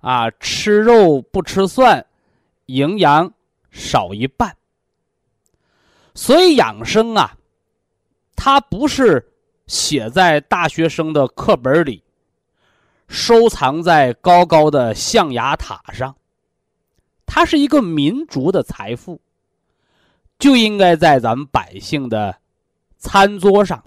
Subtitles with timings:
[0.00, 2.04] 啊，吃肉不吃蒜，
[2.66, 3.32] 营养
[3.70, 4.56] 少一半。
[6.14, 7.36] 所以养生啊，
[8.34, 9.32] 它不是
[9.66, 12.02] 写在大学生的课本里，
[13.08, 16.14] 收藏在高高的象牙塔上。
[17.26, 19.20] 它是一个民族的财富，
[20.38, 22.36] 就应该在咱们百姓的
[22.98, 23.84] 餐桌上，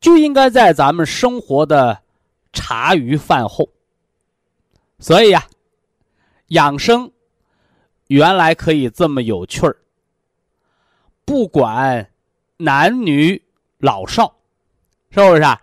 [0.00, 2.00] 就应该在咱们生活的
[2.52, 3.68] 茶余饭后。
[5.00, 5.46] 所以呀，
[6.48, 7.10] 养生
[8.08, 9.74] 原来可以这么有趣儿。
[11.24, 12.06] 不管
[12.58, 13.42] 男女
[13.78, 14.36] 老少，
[15.10, 15.60] 是不是啊？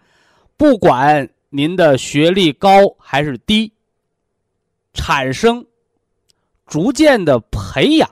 [0.57, 3.71] 不管您的学历高还是低，
[4.93, 5.63] 产生
[6.65, 8.09] 逐渐的培养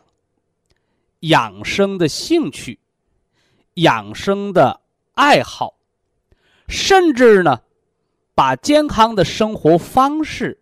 [1.21, 2.77] 养生的兴趣、
[3.73, 4.79] 养生的
[5.15, 5.73] 爱好，
[6.67, 7.61] 甚至呢，
[8.35, 10.61] 把健康的生活方式。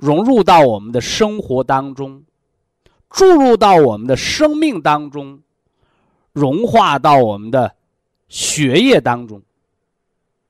[0.00, 2.24] 融入到我们的生活当中，
[3.10, 5.42] 注入到我们的生命当中，
[6.32, 7.74] 融化到我们的
[8.28, 9.42] 血液当中。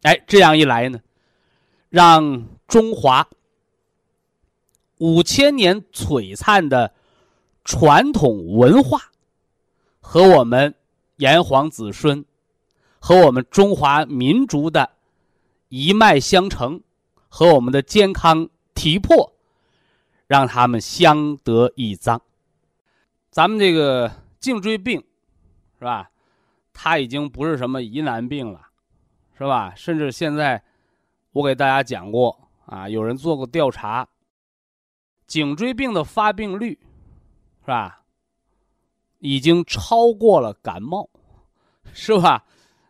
[0.02, 1.00] 哎，这样一来呢，
[1.88, 3.28] 让中华
[4.98, 6.92] 五千年璀璨的
[7.64, 9.10] 传统文化
[10.00, 10.76] 和我们
[11.16, 12.24] 炎黄子孙
[13.00, 14.90] 和我们中华民族的
[15.70, 16.80] 一脉相承
[17.28, 19.32] 和我们的健康体魄。
[20.30, 22.22] 让他们相得益彰。
[23.32, 24.08] 咱们这个
[24.38, 25.04] 颈椎病，
[25.76, 26.08] 是吧？
[26.72, 28.68] 它已经不是什么疑难病了，
[29.36, 29.74] 是吧？
[29.74, 30.62] 甚至现在，
[31.32, 34.06] 我给大家讲过啊，有人做过调查，
[35.26, 36.78] 颈椎病的发病率，
[37.62, 38.02] 是吧？
[39.18, 41.10] 已经超过了感冒，
[41.92, 42.44] 是吧？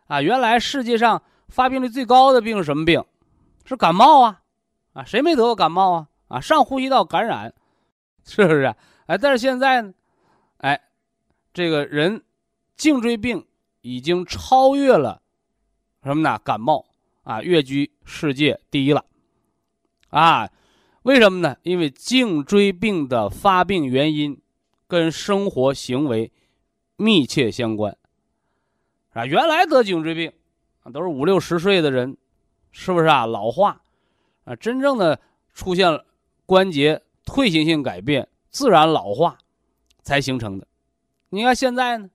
[0.05, 3.03] 啊，原来世界上发病率最高的病是什么病？
[3.65, 4.43] 是感冒啊！
[4.93, 6.07] 啊，谁没得过感冒啊？
[6.31, 7.53] 啊，上呼吸道感染，
[8.23, 8.73] 是不是？
[9.07, 9.93] 哎，但是现在呢，
[10.59, 10.81] 哎，
[11.53, 12.23] 这个人
[12.77, 13.45] 颈椎病
[13.81, 15.21] 已经超越了
[16.03, 16.39] 什么呢？
[16.39, 16.85] 感冒
[17.23, 19.03] 啊，跃居世界第一了。
[20.09, 20.49] 啊，
[21.03, 21.57] 为什么呢？
[21.63, 24.41] 因为颈椎病的发病原因
[24.87, 26.31] 跟生活行为
[26.95, 27.97] 密切相关。
[29.11, 30.31] 啊，原来得颈椎病
[30.83, 32.15] 啊，都是五六十岁的人，
[32.71, 33.25] 是不是啊？
[33.25, 33.81] 老化
[34.45, 35.19] 啊，真正的
[35.53, 36.05] 出现了。
[36.51, 39.37] 关节退行性改变、自然老化
[40.03, 40.67] 才形成的。
[41.29, 42.09] 你看现在呢，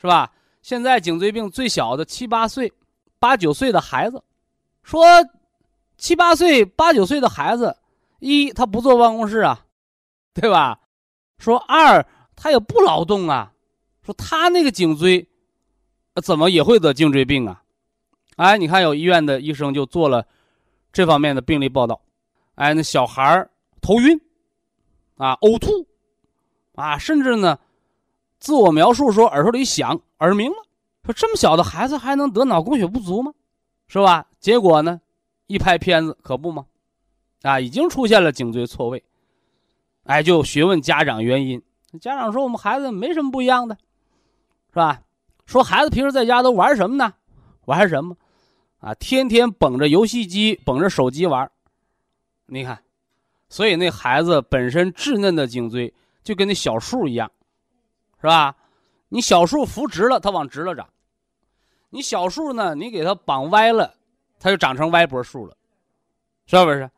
[0.00, 0.32] 是吧？
[0.62, 2.72] 现在颈椎病最小的七八岁、
[3.18, 4.24] 八九岁的孩子，
[4.82, 5.04] 说
[5.98, 7.76] 七八岁、八九岁的孩子，
[8.20, 9.66] 一他不坐办公室啊，
[10.32, 10.80] 对吧？
[11.36, 12.02] 说二
[12.34, 13.52] 他也不劳动啊，
[14.02, 15.28] 说他那个颈椎
[16.24, 17.62] 怎么也会得颈椎病啊？
[18.36, 20.26] 哎，你看有医院的医生就做了
[20.94, 22.00] 这方面的病例报道。
[22.56, 23.48] 哎，那小孩
[23.80, 24.20] 头晕，
[25.16, 25.86] 啊，呕吐，
[26.74, 27.58] 啊，甚至呢，
[28.38, 30.56] 自我描述说耳朵里响、耳鸣了。
[31.04, 33.32] 说这么小的孩子还能得脑供血不足吗？
[33.88, 34.26] 是吧？
[34.38, 35.00] 结果呢，
[35.46, 36.66] 一拍片子，可不吗？
[37.42, 39.02] 啊，已经出现了颈椎错位。
[40.04, 41.62] 哎，就询问家长原因。
[42.00, 43.76] 家长说：“我们孩子没什么不一样的，
[44.68, 45.00] 是吧？
[45.46, 47.14] 说孩子平时在家都玩什么呢？
[47.64, 48.16] 玩什么？
[48.78, 51.50] 啊，天天捧着游戏机，捧着手机玩。
[52.50, 52.82] 你看，
[53.48, 55.92] 所以那孩子本身稚嫩的颈椎
[56.24, 57.30] 就跟那小树一样，
[58.20, 58.56] 是吧？
[59.08, 60.84] 你小树扶直了，它往直了长；
[61.90, 63.94] 你小树呢，你给它绑歪了，
[64.38, 65.56] 它就长成歪脖树了，
[66.46, 66.90] 是不是？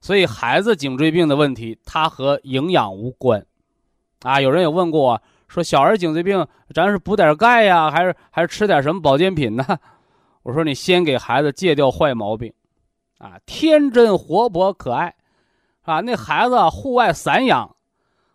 [0.00, 3.44] 所以孩子颈椎病的问题，它和营养无关。”
[4.22, 9.64] 啊，有人也问过我，说小儿颈椎病，咱是补点钙呀，还是还是吃点什么保健品呢？
[10.42, 12.52] 我说你先给孩子戒掉坏毛病，
[13.18, 15.14] 啊，天真活泼可爱，
[15.82, 17.76] 啊，那孩子户外散养，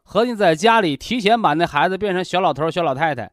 [0.04, 3.32] 和你在家里提前把那孩子变成小老头小老太太，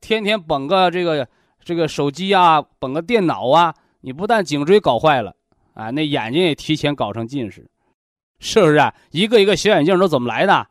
[0.00, 1.28] 天天捧个这个
[1.64, 5.34] 这个手机啊，捧个电脑啊，你不但颈椎搞坏了，
[5.74, 7.68] 啊，那眼睛也提前搞成近视，
[8.38, 8.94] 是不是啊？
[9.10, 10.66] 一个一个小眼镜都怎么来的？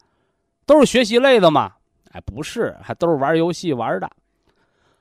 [0.65, 1.73] 都是学习类的嘛？
[2.11, 4.09] 哎，不是，还都是玩游戏玩的。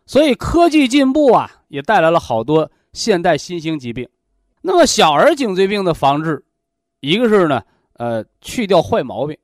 [0.06, 4.08] 所以科技进步啊，也带来了好多现代新兴疾病。
[4.60, 6.44] 那么小儿颈椎病的防治，
[7.00, 7.62] 一个是呢，
[7.94, 9.36] 呃，去掉坏毛病，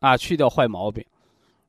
[0.00, 1.04] 啊，去掉坏毛病，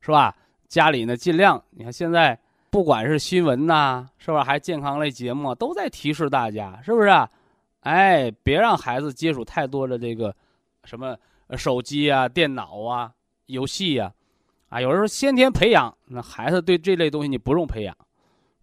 [0.02, 0.36] 是吧？
[0.68, 2.40] 家里呢，尽量，你看现在
[2.70, 4.44] 不管是新闻呐，是吧？
[4.44, 7.08] 还健康类节目啊都在提示大家，是不是？
[7.08, 7.30] 啊
[7.82, 10.36] 哎，别让孩子接触太多的这个
[10.84, 11.16] 什么
[11.56, 13.12] 手机啊、电脑啊。
[13.46, 14.12] 游戏呀，
[14.68, 17.96] 啊，有人说先天培养，那孩子对这类东西你不用培养，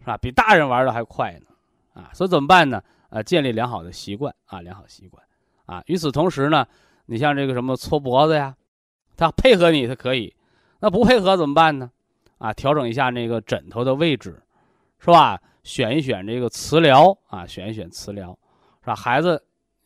[0.00, 0.19] 是吧？
[0.19, 1.47] 比大人玩的还快呢，
[1.94, 2.82] 啊，所以怎么办呢？
[3.14, 5.25] 呃，建立良好的习惯啊，良好习惯，
[5.66, 6.66] 啊，与此同时呢，
[7.06, 8.56] 你像这个什么搓脖子呀，
[9.16, 10.34] 他配合你他可以，
[10.81, 11.93] 那不配合怎么办呢？
[12.38, 14.43] 啊，调整一下那个枕头的位置，
[14.99, 15.40] 是吧？
[15.62, 18.37] 选一选这个磁疗啊，选一选磁疗，
[18.81, 18.96] 是吧？
[18.96, 19.40] 孩子，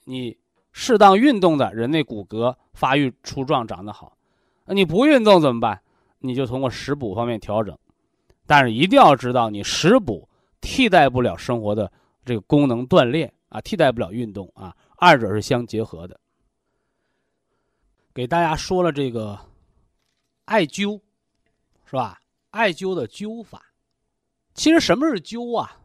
[0.04, 0.34] 你
[0.72, 4.16] 适当运动的人，那骨骼发育粗壮，长得好。
[4.64, 5.78] 那你不运动怎么办？
[6.20, 7.76] 你就通过食补方面调整，
[8.46, 10.26] 但是一定要知道，你食补
[10.62, 11.92] 替代不了生活的
[12.28, 16.20] 这个功能锻炼啊，替代不了运动啊，二者是相结合的。
[18.14, 19.38] 给大家说了这个
[20.44, 21.00] 艾灸，
[21.86, 22.20] 是吧？
[22.50, 23.62] 艾灸的灸法，
[24.54, 25.80] 其实什么是灸啊？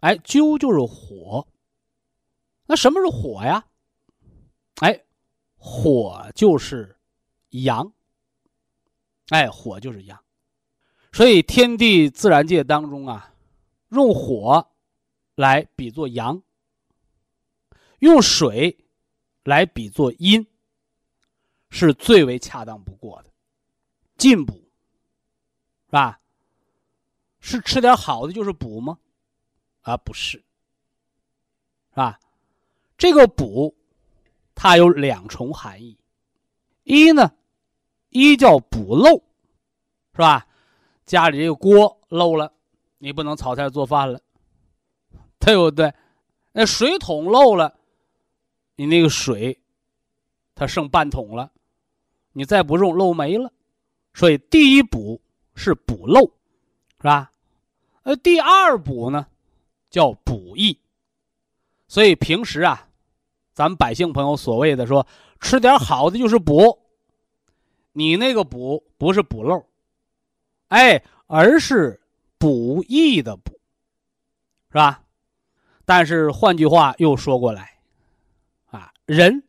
[0.00, 1.46] 哎，灸就是火。
[2.66, 3.64] 那什么是火呀？
[4.80, 5.04] 哎，
[5.56, 6.96] 火就是。
[7.62, 7.92] 阳，
[9.28, 10.20] 哎，火就是阳，
[11.12, 13.32] 所以天地自然界当中啊，
[13.90, 14.73] 用火
[15.34, 16.42] 来比作阳，
[17.98, 18.86] 用水
[19.42, 20.46] 来比作阴，
[21.70, 23.30] 是最为恰当不过的。
[24.16, 24.54] 进补
[25.86, 26.20] 是吧？
[27.40, 28.98] 是吃点好的就是补吗？
[29.82, 30.38] 啊，不是，
[31.90, 32.18] 是吧？
[32.96, 33.76] 这个补，
[34.54, 35.98] 它有两重含义，
[36.84, 37.34] 一呢。
[38.16, 39.16] 一叫补漏，
[40.12, 40.46] 是吧？
[41.04, 42.54] 家里这个锅漏了，
[42.98, 44.20] 你不能炒菜做饭了，
[45.44, 45.92] 对不对？
[46.52, 47.76] 那水桶漏了，
[48.76, 49.60] 你那个水，
[50.54, 51.52] 它剩半桶了，
[52.32, 53.52] 你再不用漏没了。
[54.14, 55.20] 所以第一补
[55.54, 56.22] 是补漏，
[56.98, 57.30] 是吧？
[58.04, 59.26] 呃，第二补呢，
[59.90, 60.80] 叫补益。
[61.88, 62.88] 所以平时啊，
[63.52, 65.06] 咱们百姓朋友所谓的说
[65.40, 66.80] 吃点好的就是补。
[67.92, 69.66] 你那个补不是补漏，
[70.68, 72.00] 哎，而是
[72.38, 73.52] 补益的补，
[74.68, 75.03] 是吧？
[75.84, 77.78] 但是换句话又说过来，
[78.66, 79.42] 啊，人，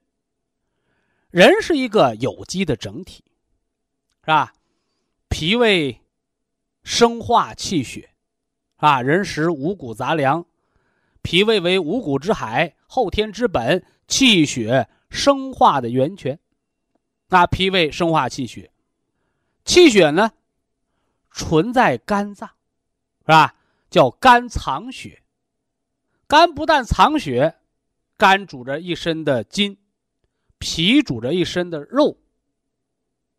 [1.30, 3.24] 人是一个有机的整体，
[4.22, 4.54] 是吧？
[5.30, 6.01] 脾胃
[6.84, 8.10] 生化气血，
[8.77, 10.46] 啊，人食五谷杂粮，
[11.22, 16.39] 脾胃为五谷之海，后天之本，气血生化的源泉。
[17.30, 18.72] 那脾胃生化气血，
[19.65, 20.32] 气血呢，
[21.32, 22.50] 存在肝脏，
[23.22, 23.56] 是吧？
[23.89, 25.22] 叫肝藏血。
[26.27, 27.55] 肝不但藏血，
[28.17, 29.77] 肝主着一身的筋，
[30.58, 32.17] 脾主着一身的肉。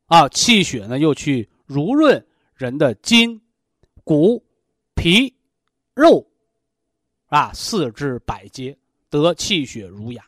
[0.07, 2.25] 啊，气血呢又去濡润
[2.55, 3.43] 人的筋、
[4.05, 4.45] 骨、
[4.95, 5.35] 皮、
[5.95, 6.25] 肉，
[7.27, 8.79] 啊，四肢百节
[9.11, 10.25] 得气血濡养，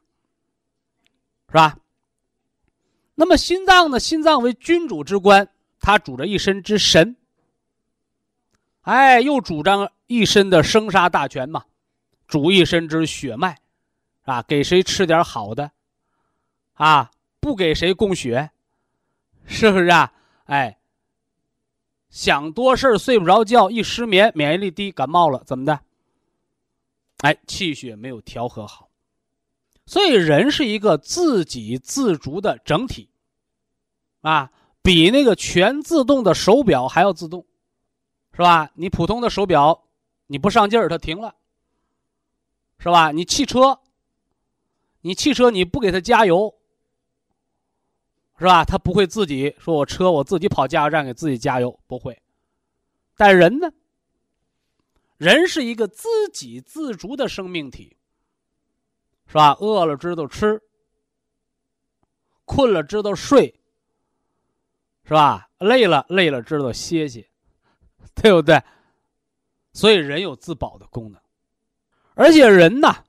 [1.47, 1.79] 是吧？
[3.15, 4.01] 那么心脏呢？
[4.01, 5.49] 心脏为君主之官，
[5.81, 7.17] 它主着一身之神。
[8.81, 11.65] 哎，又主张一身的生杀大权嘛，
[12.29, 13.57] 主一身之血脉，
[14.23, 15.73] 啊，给谁吃点好的，
[16.75, 18.51] 啊，不给谁供血，
[19.47, 20.13] 是不是啊？
[20.45, 20.79] 哎，
[22.11, 25.81] 想多事睡不着觉，一失眠，免疫力低，感冒了，怎么的？
[27.23, 28.89] 哎，气血没有调和好，
[29.87, 33.09] 所以人是一个自给自足的整体，
[34.21, 37.45] 啊，比那个全自动的手表还要自动，
[38.33, 38.71] 是吧？
[38.75, 39.85] 你普通的手表，
[40.27, 41.35] 你不上劲儿，它停了，
[42.79, 43.11] 是吧？
[43.11, 43.81] 你汽车，
[45.01, 46.55] 你汽车你不给它加油，
[48.39, 48.65] 是吧？
[48.65, 52.23] 它不会自己说我车我自己跑加油站给自己加油，不会。
[53.17, 53.73] 但人呢？
[55.17, 57.97] 人是一个自给自足的生命体，
[59.27, 59.57] 是吧？
[59.59, 60.63] 饿了知道吃，
[62.45, 63.61] 困了知道睡，
[65.03, 65.51] 是吧？
[65.59, 67.29] 累了累了知道歇歇，
[68.15, 68.63] 对不对？
[69.73, 71.21] 所以人有自保的功能，
[72.19, 73.05] 而且人呐，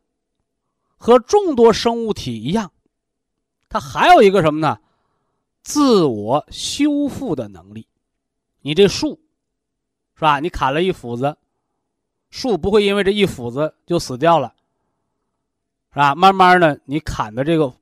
[0.95, 2.71] 和众多生物体一样，
[3.67, 4.79] 它还有一个什么呢？
[5.63, 7.87] 自我修复的能力。
[8.61, 9.19] 你这树，
[10.13, 10.39] 是吧？
[10.39, 11.35] 你砍了一斧子。
[12.29, 14.53] 树不会因为这一斧子就死掉了，
[15.91, 16.13] 是吧？
[16.13, 17.73] 慢慢的，你砍的这个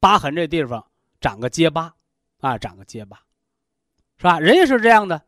[0.00, 0.84] 疤痕这地方
[1.20, 1.94] 长个结疤，
[2.40, 3.16] 啊，长个结疤，
[4.16, 4.40] 是吧？
[4.40, 5.22] 人也是这样的，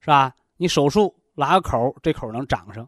[0.00, 0.36] 是吧？
[0.58, 2.86] 你手术拉个口，这口能长上，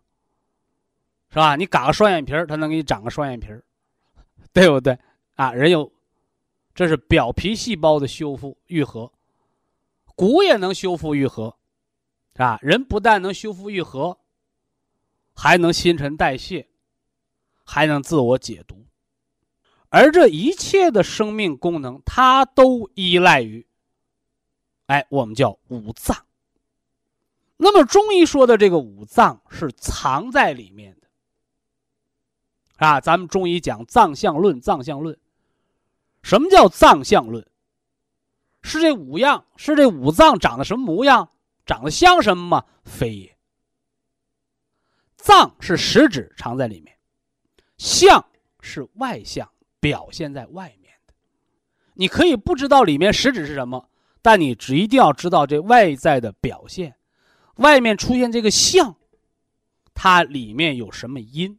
[1.34, 1.56] 是吧？
[1.56, 3.48] 你割个双眼皮他能给你长个双眼皮
[4.54, 4.96] 对不对？
[5.34, 5.92] 啊，人有，
[6.72, 9.12] 这是表皮细胞的修复愈合，
[10.14, 11.56] 骨也能修复愈合，
[12.34, 12.58] 是吧？
[12.62, 14.16] 人不但能修复愈合。
[15.36, 16.68] 还能新陈代谢，
[17.64, 18.86] 还能自我解毒，
[19.88, 23.66] 而这一切的生命功能，它都依赖于，
[24.86, 26.16] 哎，我们叫五脏。
[27.56, 31.03] 那么中医说的这个五脏是藏在里面的，
[32.76, 35.16] 啊，咱们中医讲脏象论，脏象论，
[36.22, 37.46] 什么叫脏象论？
[38.62, 41.30] 是这五样，是这五脏长得什么模样，
[41.66, 42.64] 长得像什么吗？
[42.84, 43.36] 非也。
[45.16, 46.96] 脏是实质藏在里面，
[47.78, 48.24] 相
[48.60, 49.48] 是外相
[49.80, 51.14] 表现在外面的。
[51.94, 53.88] 你可以不知道里面实质是什么，
[54.20, 56.96] 但你只一定要知道这外在的表现，
[57.56, 58.96] 外面出现这个相，
[59.94, 61.58] 它里面有什么因。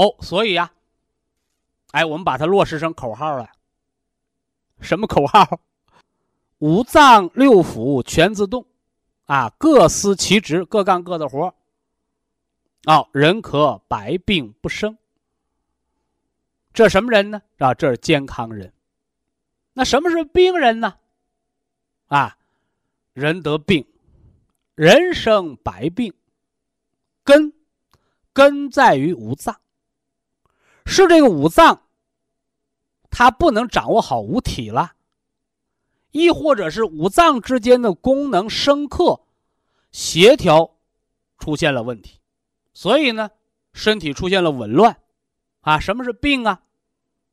[0.00, 0.72] 哦，所以呀，
[1.90, 3.50] 哎，我们把它落实成口号了。
[4.80, 5.60] 什么口号？
[6.56, 8.64] 五脏六腑全自动。
[9.26, 11.54] 啊，各司其职，各干各的活
[12.86, 14.96] 哦，人可百病不生。
[16.72, 17.42] 这什么人呢？
[17.58, 18.72] 啊，这是健康人。
[19.74, 20.96] 那什么是病人呢？
[22.06, 22.38] 啊，
[23.12, 23.86] 人得病，
[24.76, 26.14] 人生百病，
[27.22, 27.52] 根
[28.32, 29.60] 根在于五脏。
[30.92, 31.82] 是这个五脏，
[33.10, 34.94] 它不能掌握好五体了。
[36.10, 39.20] 亦或者是五脏之间的功能生克、
[39.92, 40.72] 协调
[41.38, 42.18] 出现了问题，
[42.74, 43.30] 所以呢，
[43.72, 44.96] 身体出现了紊乱，
[45.60, 46.60] 啊，什么是病啊？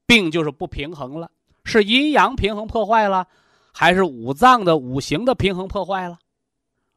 [0.06, 1.32] 病就是不平衡了，
[1.64, 3.28] 是阴阳平衡破坏了，
[3.74, 6.20] 还是五脏的五行的平衡破坏了？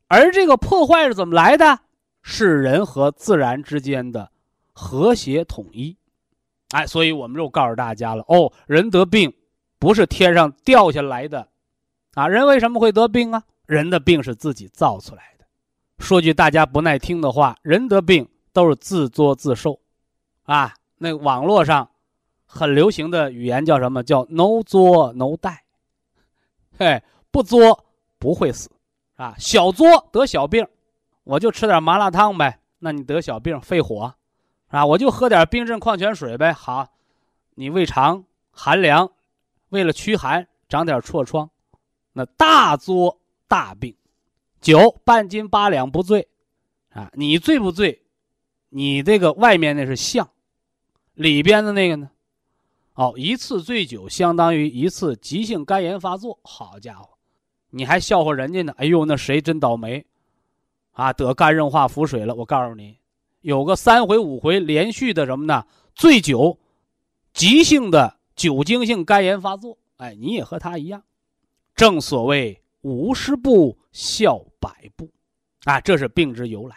[0.08, 1.80] 而这个破坏是怎么来的？
[2.20, 4.30] 是人和自然之间的
[4.74, 5.96] 和谐统一。
[6.70, 9.32] 哎，所以我们就告诉大家了哦，人得病
[9.78, 11.48] 不是天上掉下来的。
[12.14, 13.42] 啊，人为什么会得病啊？
[13.66, 15.44] 人的病是自己造出来的。
[15.98, 19.80] 说句大家不耐听的话，人得病都是自作自受。
[20.44, 21.88] 啊，那网络上
[22.46, 24.02] 很流行的语言叫什么？
[24.02, 25.58] 叫 “no 作 no die”。
[26.76, 27.84] 嘿，不作
[28.18, 28.70] 不会死，
[29.16, 30.66] 啊，小作得小病，
[31.22, 32.58] 我就吃点麻辣烫呗。
[32.78, 34.14] 那你得小病，肺火，
[34.70, 36.52] 啊，我就喝点冰镇矿泉水呗。
[36.52, 36.88] 好，
[37.54, 39.12] 你胃肠寒凉，
[39.68, 41.50] 为了驱寒，长点痤疮。
[42.12, 43.94] 那大作大病，
[44.60, 46.28] 酒半斤八两不醉，
[46.90, 48.02] 啊，你醉不醉？
[48.68, 50.30] 你这个外面那是相，
[51.14, 52.10] 里边的那个呢？
[52.94, 56.38] 哦，一次醉酒相当于一次急性肝炎发作。
[56.44, 57.08] 好家伙，
[57.70, 58.72] 你还笑话人家呢？
[58.76, 60.06] 哎呦，那谁真倒霉，
[60.92, 62.34] 啊，得肝硬化腹水了。
[62.36, 62.98] 我告诉你，
[63.40, 65.66] 有个三回五回连续的什么呢？
[65.94, 66.58] 醉酒，
[67.32, 69.78] 急性的酒精性肝炎发作。
[69.96, 71.02] 哎，你也和他一样。
[71.74, 75.10] 正所谓五十步笑百步，
[75.64, 76.76] 啊，这是病之由来。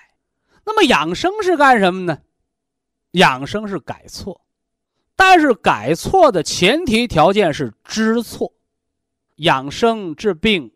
[0.65, 2.19] 那么养生是干什么呢？
[3.11, 4.41] 养生是改错，
[5.15, 8.53] 但是改错的前提条件是知错。
[9.37, 10.71] 养生治病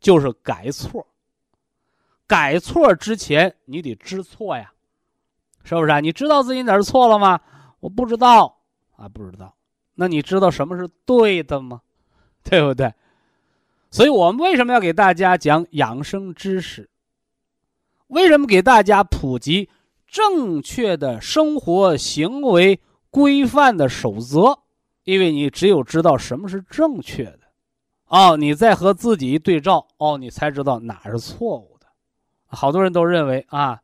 [0.00, 1.06] 就是改错，
[2.26, 4.72] 改错之前你得知错呀，
[5.68, 6.00] 是不是啊？
[6.00, 7.38] 你知道自己哪儿错了吗？
[7.80, 8.58] 我不知道
[8.96, 9.54] 啊，不知道。
[9.96, 11.82] 那你知道什么是对的吗？
[12.42, 12.94] 对不对？
[13.90, 16.88] 所以我们为什么要给大家讲养生知识？
[18.06, 19.68] 为什么给大家普及
[20.06, 24.60] 正确的生活行为规范的守则？
[25.04, 27.40] 因为你只有知道什么是正确的，
[28.06, 31.86] 哦，你再和自己对照，哦，你才知道哪是错误的。
[32.46, 33.80] 好多人都认为啊，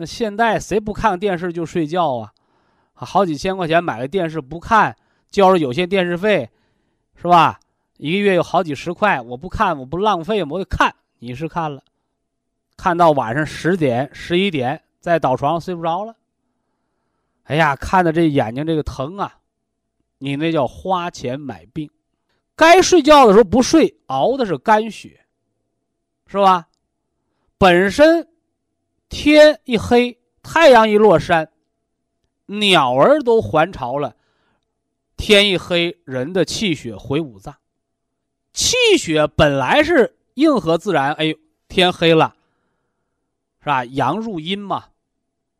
[0.00, 2.32] 那现在谁不看电视就睡觉啊？
[2.94, 4.94] 好几千块钱买个电视不看，
[5.28, 6.48] 交着有线电视费，
[7.16, 7.58] 是吧？
[7.96, 10.44] 一个月有好几十块，我不看，我不浪费？
[10.44, 10.94] 我得看。
[11.18, 11.82] 你是看了，
[12.76, 16.14] 看到晚上十点、十一点，再倒床睡不着了。
[17.42, 19.40] 哎呀，看的这眼睛这个疼啊！
[20.18, 21.90] 你那叫花钱买病，
[22.54, 25.24] 该睡觉的时候不睡，熬的是肝血，
[26.28, 26.68] 是吧？
[27.58, 28.28] 本身
[29.08, 31.50] 天一黑，太阳一落山，
[32.46, 34.16] 鸟儿都还巢了，
[35.16, 37.56] 天一黑，人的气血回五脏。
[38.52, 41.38] 气血本来是应和自然，哎呦，
[41.68, 42.34] 天黑了，
[43.60, 43.84] 是吧？
[43.84, 44.86] 阳入阴嘛，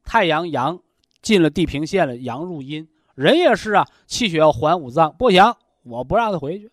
[0.05, 0.81] 太阳阳
[1.23, 6.71] 进了地平线了，阳入阴，人也是啊，气血要还五脏，不行，我不让他回去，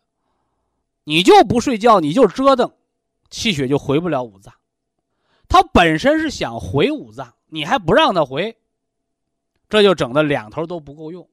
[1.03, 2.71] 你就不睡觉，你就折腾，
[3.29, 4.53] 气血就回不了五脏。
[5.47, 8.57] 他本身是想回五脏，你还不让他回，
[9.69, 11.29] 这就整的两头都不够用，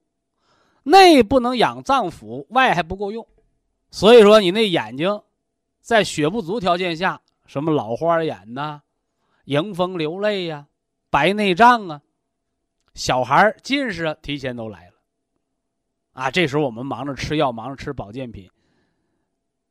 [0.83, 3.26] 内不能养脏腑，外还不够用。
[3.90, 5.23] 所以说，你那眼睛，
[5.81, 8.83] 在血不足条件下，什么老花眼呐，
[9.45, 10.66] 迎风流泪呀，
[11.11, 12.00] 白内障啊，
[12.95, 14.92] 小孩近视提前都来了。
[16.12, 18.50] 啊，这时候我们忙着吃药，忙着吃保健品。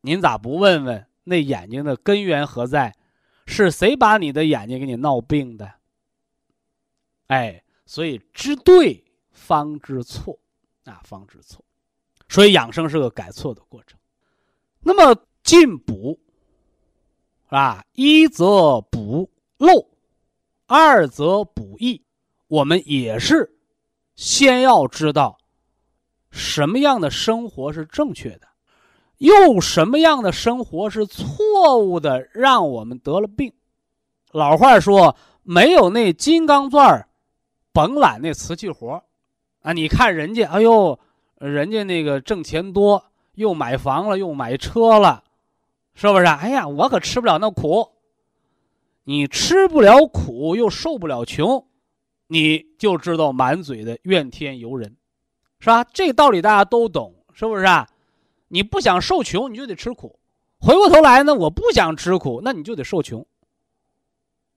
[0.01, 2.95] 您咋不问问那眼睛的根源何在？
[3.51, 5.69] 是谁把你的眼睛给你闹病的？
[7.27, 10.39] 哎，所以知对方知错，
[10.85, 11.63] 啊，方知错。
[12.29, 13.99] 所以养生是个改错的过程。
[14.79, 16.17] 那么进补，
[17.49, 19.89] 啊，一则补漏，
[20.65, 22.01] 二则补益。
[22.47, 23.53] 我们也是
[24.15, 25.37] 先要知道
[26.31, 28.47] 什么样的生活是正确的，
[29.21, 33.53] 又什么样的生活是错误的，让我们得了病。
[34.31, 37.07] 老话说，没有那金刚钻
[37.71, 39.03] 甭揽那瓷器活
[39.61, 39.73] 啊！
[39.73, 40.99] 你看人家，哎呦，
[41.37, 43.05] 人家那个挣钱多。
[43.35, 45.23] 又买房了，又买车了，
[45.93, 46.25] 是不是？
[46.25, 47.87] 哎呀，我可吃不了那苦。
[49.03, 51.65] 你吃不了苦，又受不了穷，
[52.27, 54.97] 你就知道满嘴的怨天尤人，
[55.59, 55.83] 是吧？
[55.93, 57.65] 这道理大家都懂，是不是？
[58.51, 60.19] 你不想受穷，你就得吃苦。
[60.59, 63.25] 回过头来呢，我不想吃苦，那你就得受穷。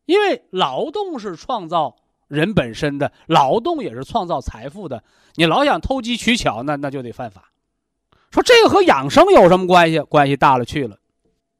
[0.05, 1.97] 因为劳动是创造
[2.29, 5.03] 人本身的，劳动也是创造财富的。
[5.37, 7.53] 你老想偷机取巧，那那就得犯法。
[8.31, 10.01] 说这个和养生有什么关系？
[10.01, 10.99] 关系大了去了。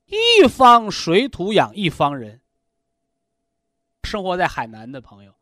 [0.07, 2.41] 一方水土养一方人。
[4.03, 5.33] 生活在海南的朋友，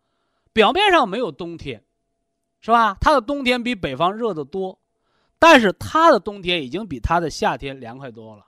[0.53, 1.83] 表面上没有冬天，
[2.61, 2.97] 是吧？
[3.01, 4.79] 他的冬天比北方热得多，
[5.43, 8.47] 但是他的冬天已经比他的夏天凉快多了。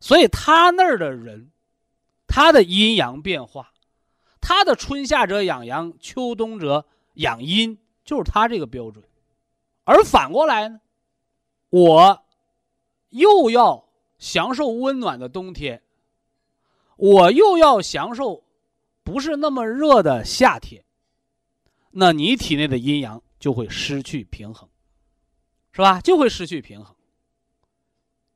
[0.00, 1.52] 所以他那儿的人，
[2.26, 3.72] 他的阴阳变化，
[4.40, 9.04] 他的春夏者养阳，秋冬者养阴，就是他这个标准。
[9.84, 10.80] 而反过来呢？
[11.68, 12.24] 我
[13.10, 15.80] 又要享受温暖的冬天，
[16.96, 18.42] 我又要享受
[19.04, 20.82] 不是那么热的夏天，
[21.92, 24.68] 那你体内的阴阳就会失去平衡，
[25.72, 26.00] 是吧？
[26.00, 26.94] 就会失去平衡。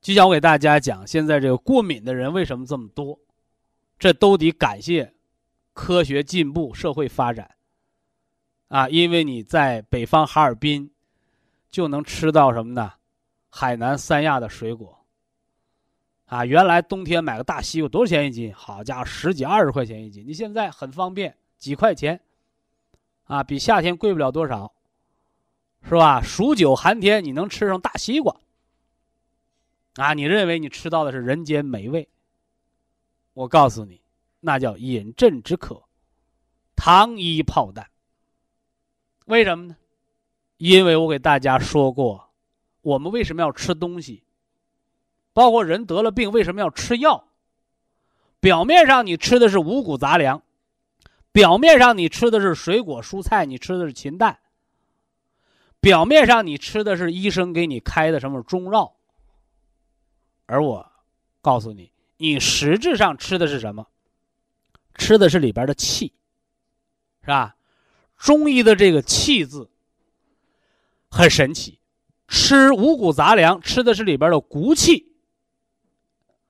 [0.01, 3.19] 就像我给大家讲，现在这个过敏的人为什么这么多？
[3.99, 5.15] 这都得感谢
[5.73, 7.55] 科学进步、社会发展
[8.69, 8.89] 啊！
[8.89, 10.93] 因为你在北方哈尔滨
[11.71, 12.93] 就能吃到什么呢？
[13.49, 15.07] 海南三亚的水果，
[16.27, 18.53] 啊，原来冬天买个大西瓜多少钱一斤？
[18.53, 20.25] 好家伙，十几二十块钱一斤。
[20.27, 22.21] 你现在很方便，几块钱，
[23.25, 24.74] 啊，比夏天贵不了多少，
[25.87, 26.21] 是吧？
[26.23, 28.35] 数九寒天，你能吃上大西瓜，
[29.97, 32.09] 啊，你认为你吃到的是人间美味？
[33.35, 34.01] 我告诉你，
[34.41, 35.83] 那叫饮鸩止渴，
[36.75, 37.91] 糖衣炮弹。
[39.27, 39.77] 为什么呢？
[40.57, 42.31] 因为我给大家说过。
[42.81, 44.23] 我们为什么要吃东西？
[45.33, 47.29] 包括人得了病为什么要吃药？
[48.41, 50.43] 表面上你吃的是五谷杂粮，
[51.33, 54.39] 表面上你吃的是水果蔬菜，你吃的是禽蛋，
[55.85, 58.97] 表面上你吃的是医生给你开的什么中药，
[60.47, 60.91] 而我
[61.43, 63.87] 告诉你，你实质上吃的是什么？
[64.95, 66.15] 吃的是里边的气，
[67.21, 67.57] 是吧？
[68.17, 69.71] 中医的这个“气”字
[71.11, 71.79] 很神奇。
[72.29, 75.13] 吃五谷杂粮，吃的是里边的谷气，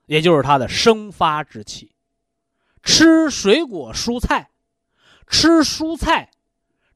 [0.05, 1.93] 也就是它的生发之气；
[2.81, 4.49] 吃水果蔬菜，
[5.27, 6.31] 吃蔬菜，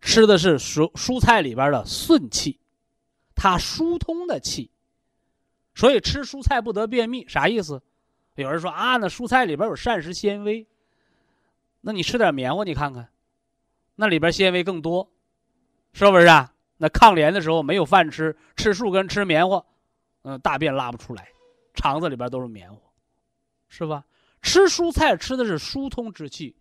[0.02, 2.60] 吃的是蔬蔬菜里边的顺气，
[3.36, 4.72] 它疏通的气。
[5.76, 7.82] 所以吃蔬菜不得便秘，啥意思？
[8.36, 10.68] 有人说啊，那蔬菜里边有膳食纤维，
[11.82, 13.10] 那你吃点棉花，你看看，
[13.96, 15.10] 那里边纤维更多，
[15.94, 16.54] 是不是啊？
[16.78, 19.66] 那抗联的时候没有饭吃，吃树根吃棉花，
[20.22, 21.30] 嗯，大便拉不出来，
[21.74, 22.82] 肠子里边都是棉花，
[23.68, 24.06] 是吧？
[24.42, 26.56] 吃蔬菜吃的是疏通之气，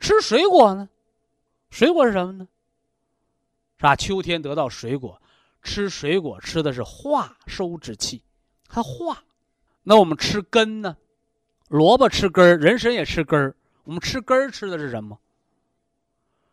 [0.00, 0.88] 吃水果呢？
[1.70, 2.48] 水果是什么呢？
[3.76, 3.96] 是吧？
[3.96, 5.20] 秋天得到水果，
[5.62, 8.22] 吃水果吃的是化收之气，
[8.68, 9.24] 它化。
[9.82, 10.96] 那我们吃根呢？
[11.68, 13.54] 萝卜吃根，人参也吃根。
[13.84, 15.18] 我们吃根吃的是什么？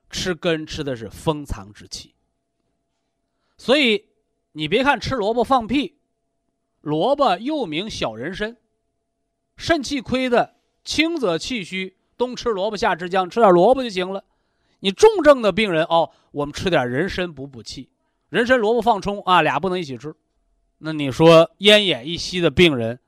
[0.10, 2.14] 吃根吃的是封藏之气。
[3.58, 4.08] 所以，
[4.52, 5.98] 你别看吃萝卜放屁，
[6.82, 8.58] 萝卜又名小人参，
[9.56, 14.26] 肾气亏的，轻则气虚，冬吃萝卜夏吃姜，吃点萝卜就行了。
[14.82, 17.90] 你重症的病人哦，我们吃点人参补补气，
[18.30, 20.14] 人参萝卜放冲啊，俩不能一起吃。
[20.80, 23.00] 那你说奄奄一息的病人，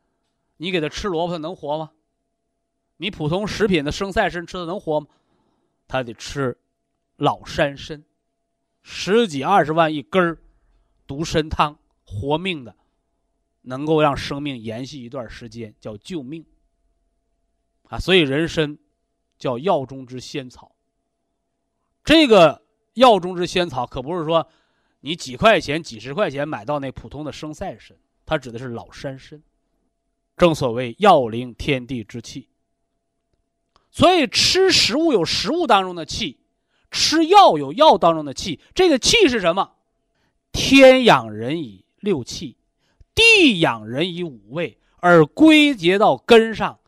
[0.57, 1.91] 你给他吃萝卜，他能活吗？
[2.97, 5.07] 你普通食品的生菜参吃的能活吗？
[5.87, 6.57] 他得吃
[7.17, 8.03] 老山参，
[8.81, 10.37] 十几二十万一根儿。
[11.05, 12.75] 独参汤活命的，
[13.63, 16.45] 能够让生命延续一段时间，叫救命。
[17.89, 18.77] 啊，所以人参
[19.37, 20.73] 叫药中之仙草。
[22.03, 22.61] 这个
[22.95, 24.47] 药中之仙草可不是说
[24.99, 29.41] 你几块钱、几十块钱买到那普通的生晒参，它指的是老山参。
[30.35, 32.49] 正所谓药灵天地之气。
[33.91, 36.39] 所以吃食物有食物当中的气，
[36.89, 38.59] 吃药有药当中的气。
[38.73, 39.75] 这个气是什么？
[40.51, 42.57] 天养人以六气，
[43.13, 46.79] 地养人以五味，而归结到根上，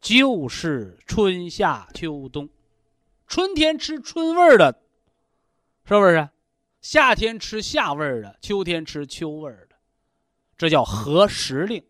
[0.00, 2.48] 就是春夏秋冬。
[3.34, 4.80] 春天吃春味儿的，
[5.86, 6.28] 是不是？
[6.80, 9.74] 夏天吃夏味儿的，秋天吃秋味儿的，
[10.56, 11.84] 这叫合时令。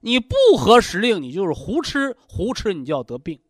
[0.00, 3.40] 你不合时令，你就是胡吃，胡吃你就要得病。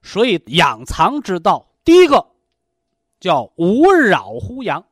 [0.00, 2.30] 所以养藏之道，第一个。
[3.18, 4.86] 叫无扰乎阳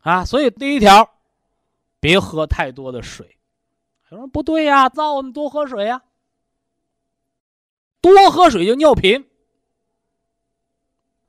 [0.00, 1.14] 啊，所以第一条，
[1.98, 3.38] 别喝太多的水。
[4.10, 6.02] 有人不对呀，造我们多喝水呀，
[8.12, 9.28] 多喝水就尿频。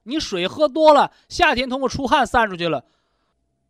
[0.04, 2.86] 你水喝多了，夏天通过出汗散出去了，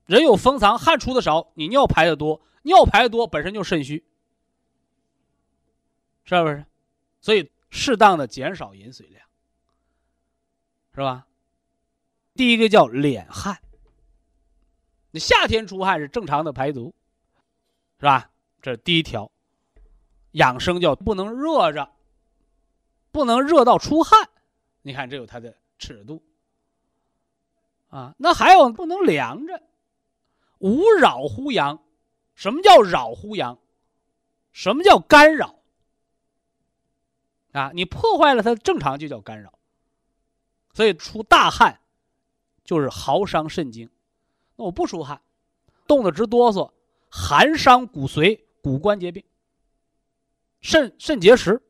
[0.06, 4.06] 人有封藏，汗出的少，你尿排的多，尿排的多本身就肾虚，
[6.24, 6.66] 是不是？
[7.22, 9.26] 所以适当的减少饮水量。
[10.94, 11.28] 是吧？
[12.36, 13.62] 第一个叫敛汗。
[15.12, 16.94] 你夏天出汗是正常的排毒，
[18.00, 18.30] 是吧？
[18.62, 19.32] 这是第一条。
[20.32, 21.95] 养生叫不能热着，
[23.16, 24.28] 不能热到出汗。
[24.82, 26.22] 你看这有它的尺度。
[27.88, 29.64] 啊，那还有不能凉着，
[30.58, 31.82] 无扰乎阳。
[32.34, 33.58] 什么叫扰乎阳？
[34.52, 35.56] 什么叫干扰？
[37.54, 39.58] 啊，你破坏了它正常，就叫干扰。
[40.74, 41.80] 所以出大汗，
[42.66, 43.90] 就是耗伤肾经。
[44.58, 45.22] 那我不出汗，
[45.88, 46.74] 冻得直哆嗦，
[47.10, 49.24] 寒伤骨髓、骨关节病、
[50.60, 51.62] 肾肾结石。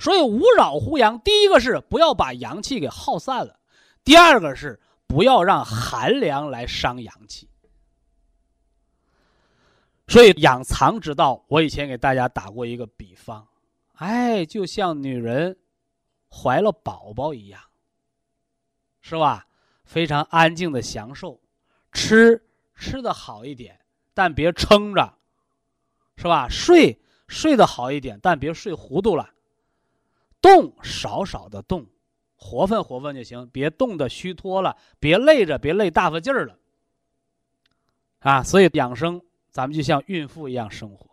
[0.00, 3.60] 所以无扰乎阳，第一个是不要把阳气给耗散了，
[4.02, 7.48] 第二个是不要让寒凉来伤阳气。
[10.08, 13.46] 所以养藏之道，我以前给大家打过一个比方，
[13.94, 15.56] 哎，就像女人。
[16.32, 17.60] 怀了宝宝一样，
[19.00, 19.48] 是吧？
[19.84, 21.40] 非常安静的享受，
[21.90, 22.40] 吃
[22.76, 23.80] 吃的好一点，
[24.14, 25.12] 但别撑着，
[26.14, 26.46] 是吧？
[26.48, 29.28] 睡睡得好一点，但别睡糊涂了。
[30.40, 31.86] 动少少的动，
[32.36, 36.58] 活泛活泛就行，别动的虚脱了，别累着，别累大发劲儿了。
[38.20, 41.06] 啊，所以养生，咱们就像孕妇一样生活。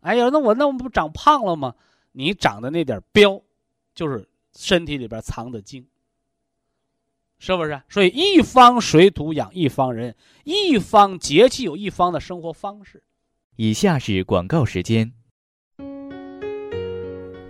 [0.00, 1.74] 哎呀，那我那我不长胖了吗？
[2.12, 3.42] 你长的那点膘。
[3.94, 5.84] 就是身体里边藏的精，
[7.40, 7.82] 是不是？
[7.88, 10.14] 所以一方水土养一方人，
[10.44, 13.02] 一方节气有一方的生活方式。
[13.56, 15.12] 以下是广告时间。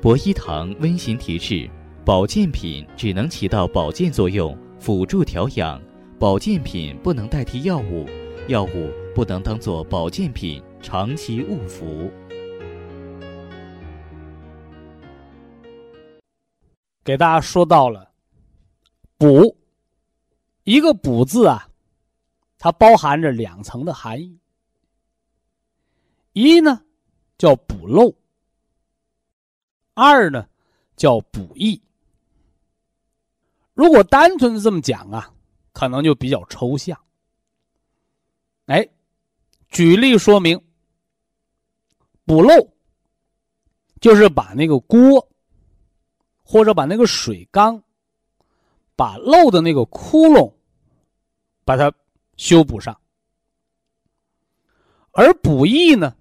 [0.01, 1.69] 博一堂温馨提示：
[2.05, 5.77] 保健品只能起到保健作用，辅助调养；
[6.21, 8.07] 保健品不能代替药物，
[8.47, 12.09] 药物不能当做保健品长期误服。
[17.03, 18.13] 给大家说到了
[19.17, 19.57] 补
[20.63, 21.69] 一个“补”字啊，
[22.57, 24.39] 它包含着两层的含义。
[26.35, 26.83] 一呢，
[27.37, 28.15] 叫补漏；
[29.99, 30.47] 二呢，
[30.95, 31.83] 叫补益。
[33.75, 35.35] 如果单纯的这么讲啊，
[35.73, 36.97] 可能就比较抽象。
[38.67, 38.89] 哎，
[39.71, 40.63] 举例说明，
[42.25, 42.53] 补漏
[44.01, 45.29] 就是把那个锅，
[46.45, 47.83] 或者把那个水缸，
[48.95, 50.55] 把漏的那个窟窿，
[51.65, 51.93] 把它
[52.37, 52.95] 修补上；
[55.11, 56.15] 而补益呢，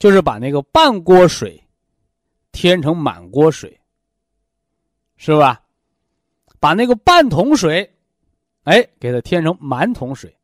[0.00, 1.62] 就是把那个半锅水
[2.56, 3.78] 添成满锅水，
[5.18, 5.62] 是吧？
[6.58, 7.94] 把那个半桶水，
[8.62, 10.34] 哎，给它添成满桶水。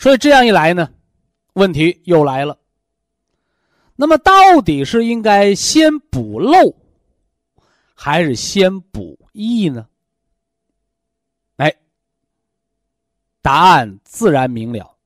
[0.00, 0.92] 所以这样一来呢，
[1.52, 2.58] 问题又来了。
[3.94, 6.74] 那么到底是应该先补漏，
[7.94, 9.88] 还是先补益呢？
[11.58, 11.72] 哎，
[13.40, 14.98] 答案自然明了。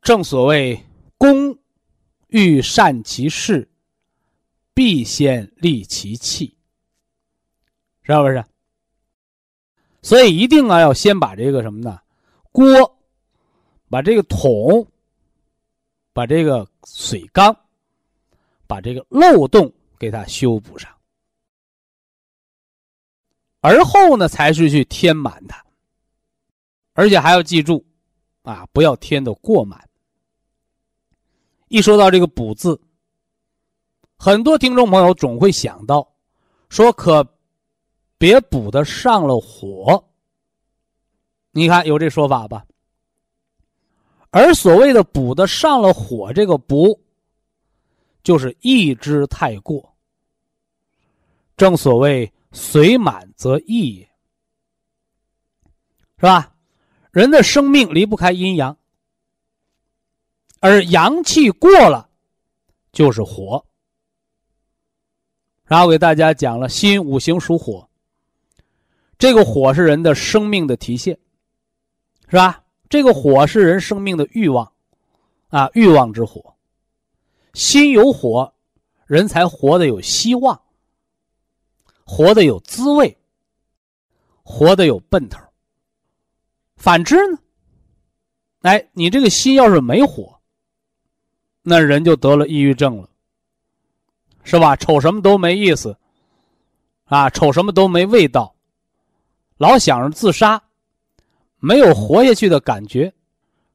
[0.00, 0.82] 正所谓
[1.18, 1.58] “工
[2.28, 3.68] 欲善其事，
[4.74, 6.56] 必先利其器”。
[8.06, 8.44] 是不是？
[10.02, 11.98] 所以一定啊，要先把这个什么呢？
[12.52, 12.98] 锅，
[13.88, 14.86] 把这个桶，
[16.12, 17.56] 把这个水缸，
[18.66, 20.94] 把这个漏洞给它修补上，
[23.60, 25.64] 而后呢，才是去填满它。
[26.92, 27.82] 而且还要记住，
[28.42, 29.88] 啊，不要填的过满。
[31.68, 32.78] 一说到这个“补”字，
[34.24, 36.10] 很多听众朋友总会想到，
[36.70, 37.22] 说可。
[38.16, 40.02] 别补的上了火，
[41.50, 42.64] 你看有这说法吧？
[44.30, 46.98] 而所谓的补的上了火，这个补，
[48.22, 49.94] 就是意之太过。
[51.54, 54.08] 正所谓水满则溢，
[56.16, 56.54] 是吧？
[57.10, 58.74] 人的生命离不开阴阳，
[60.60, 62.08] 而阳气过了，
[62.90, 63.62] 就是火。
[65.74, 67.88] 然后给大家讲了，心五行属火。
[69.18, 71.18] 这个火是人的生命的体现，
[72.28, 72.62] 是吧？
[72.88, 74.70] 这个火是人生命的欲望，
[75.48, 76.54] 啊，欲望之火。
[77.54, 78.54] 心有火，
[79.06, 80.62] 人才活得有希望，
[82.04, 83.18] 活得有滋味，
[84.44, 85.40] 活得有奔头。
[86.76, 87.38] 反之呢？
[88.60, 90.38] 哎，你这个心要是没火，
[91.62, 93.08] 那人就得了抑郁症了，
[94.44, 94.76] 是吧？
[94.76, 95.96] 瞅什么都没意思，
[97.06, 98.54] 啊，瞅什么都没味道。
[99.56, 100.62] 老想着自杀，
[101.58, 103.12] 没有活下去的感觉，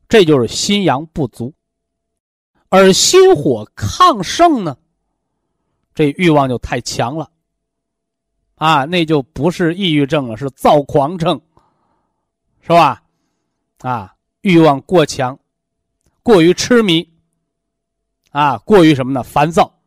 [0.07, 1.53] 这就是心阳不足。
[2.69, 4.77] 而心火亢盛呢，
[5.95, 7.31] 这欲望就太强了，
[8.55, 11.41] 啊，那就不是抑郁症了，是躁狂症，
[12.61, 13.01] 是吧？
[13.79, 15.39] 啊，欲望过强，
[16.21, 17.09] 过于痴迷，
[18.31, 19.23] 啊，过于什么呢？
[19.23, 19.78] 烦躁，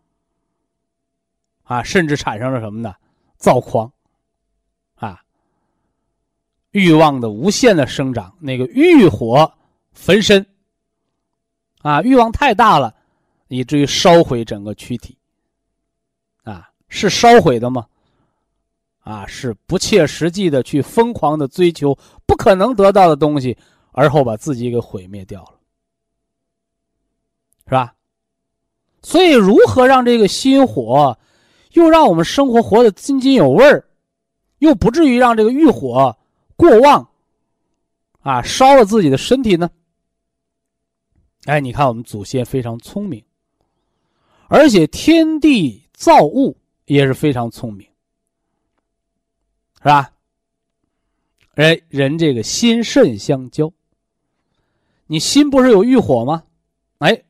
[1.73, 2.95] 啊，甚至产生了什么呢？
[3.39, 3.91] 躁狂。
[4.95, 5.21] 啊
[6.73, 9.51] 欲望的无限的生长，那个欲火
[9.93, 10.47] 焚身，
[11.81, 12.95] 啊，欲望太大了，
[13.49, 15.17] 以至于烧毁整个躯体，
[16.45, 17.87] 啊，是烧毁的吗？
[19.01, 23.57] 啊，是不切实际的去疯狂的追求不可能得到的东西，
[23.93, 25.59] 而后把自己给毁灭掉了，
[27.65, 27.95] 是吧？
[29.03, 31.19] 所以，如何让这个心火，
[31.73, 33.89] 又让我们生活活得津津有味儿，
[34.59, 36.17] 又不至于让这个欲火？
[36.57, 37.09] 过旺，
[38.21, 39.71] 啊，烧了自己的身体呢。
[41.45, 43.25] 哎，你看我们祖先非常聪明，
[44.47, 47.89] 而且天地造物也是非常聪明，
[49.79, 50.13] 是吧？
[51.57, 53.73] 哎，人这个心肾相交，
[55.07, 56.45] 你心不是有欲火吗？
[56.99, 57.25] 哎，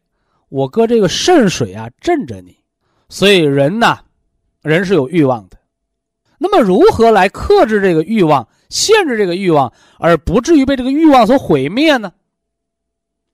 [0.50, 2.58] 我搁这个肾水啊镇着你，
[3.08, 4.04] 所以人呐，
[4.62, 5.58] 人是有欲望的。
[6.38, 8.48] 那么如何来克制这个欲望？
[8.68, 12.10] 限制这个欲望，而不至于被这个欲望所毁灭呢？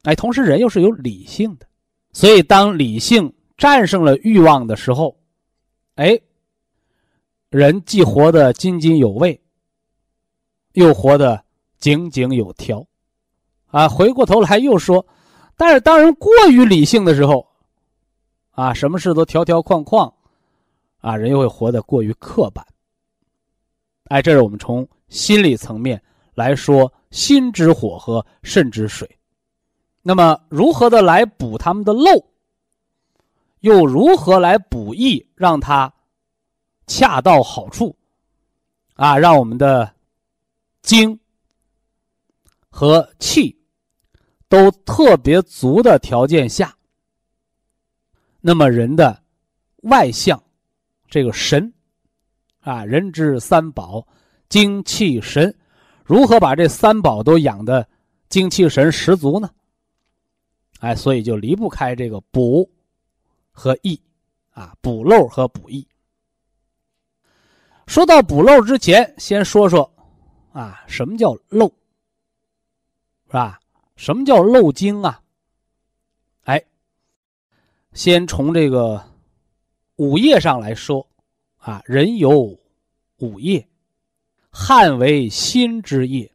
[0.02, 1.66] 哎，同时人又是有理性的，
[2.12, 5.16] 所以当理性战胜了欲望的时候，
[5.94, 6.18] 哎，
[7.50, 9.40] 人既活得津津有味，
[10.72, 11.44] 又活得
[11.78, 12.84] 井井有条，
[13.66, 15.06] 啊，回过头来又说，
[15.56, 17.46] 但是当人过于理性的时候，
[18.50, 20.12] 啊，什么事都条条框框，
[21.09, 22.62] 啊，人又会活得过于刻板。
[24.05, 24.87] 哎，这是我们从。
[25.09, 26.03] 心理层面
[26.35, 29.09] 来说，心之火和肾之水，
[30.03, 32.11] 那么如何的来补他们的漏，
[33.61, 35.90] 又如何来补益，让它
[36.87, 37.97] 恰到好处，
[38.97, 39.90] 啊，让我们的
[40.83, 41.18] 精
[42.68, 43.59] 和气
[44.47, 46.77] 都特别足的条件下，
[48.42, 49.23] 那么人的
[49.85, 50.38] 外向，
[51.09, 51.73] 这个神
[52.61, 54.07] 啊，人之三宝，
[54.49, 55.55] 精气神，
[56.05, 57.87] 如何把这三宝都养的
[58.29, 59.51] 精气神十足呢？
[60.81, 62.71] 哎，所以就离不开这个补
[63.51, 64.01] 和益
[64.53, 65.87] 啊，补漏和补益。
[67.87, 69.90] 说到补漏之前，先说说
[70.53, 71.66] 啊，什么叫漏，
[73.27, 73.59] 是吧？
[73.97, 75.21] 什么叫漏精啊？
[76.44, 76.62] 哎，
[77.92, 79.03] 先从这个
[79.98, 81.06] 五液上来说
[81.58, 82.58] 啊，人有
[83.18, 83.68] 五液，
[84.50, 86.32] 汗为心之液，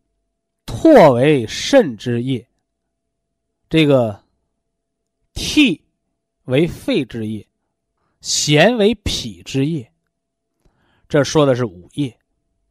[0.66, 2.48] 唾为肾之液，
[3.70, 4.24] 这个。
[5.36, 5.84] 涕
[6.44, 7.48] 为肺之液，
[8.22, 9.92] 涎为脾之液。
[11.10, 12.16] 这说的是五液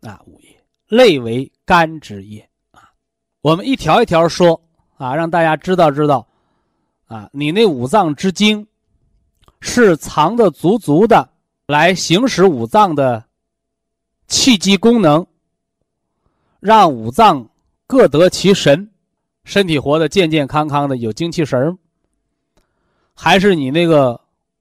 [0.02, 0.64] 啊，五液。
[0.87, 2.92] 泪为肝之液啊。
[3.40, 4.62] 我们一条一条说
[4.96, 6.24] 啊，让大家知道知道
[7.07, 8.64] 啊，你那五脏之精
[9.64, 11.31] 是藏的足足的，
[11.66, 13.25] 来行使五脏的
[14.27, 15.25] 气机功能，
[16.59, 17.48] 让五脏
[17.87, 18.90] 各得其神，
[19.44, 21.79] 身体活得健健康康的，有精气神儿。
[23.14, 24.20] 还是你那个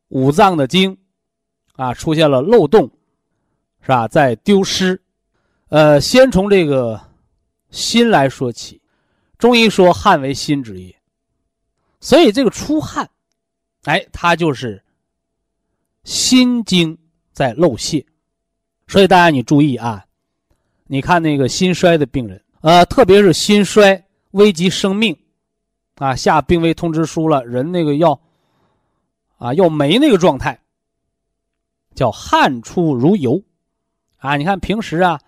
[0.10, 0.96] 五脏的精，
[1.74, 2.90] 啊，出现了漏洞，
[3.82, 4.08] 是吧？
[4.08, 5.02] 在丢失。
[5.70, 7.02] 呃，先从这个
[7.72, 8.80] 心来说起。
[9.40, 10.96] 中医说汗为心之液，
[12.00, 13.10] 所以这个出汗，
[13.86, 14.84] 哎，它就是
[16.04, 16.98] 心经
[17.32, 18.06] 在漏泄。
[18.88, 20.06] 所以大家你注意啊，
[20.88, 25.18] 你看那个心衰的病人，呃，特别是心衰危及生命，
[25.96, 28.20] 啊，下病危通知书了，人那个要。
[29.38, 30.62] 啊，要没那个状态，
[31.96, 33.42] 叫汗出如油，
[34.18, 35.20] 啊，你看平时啊，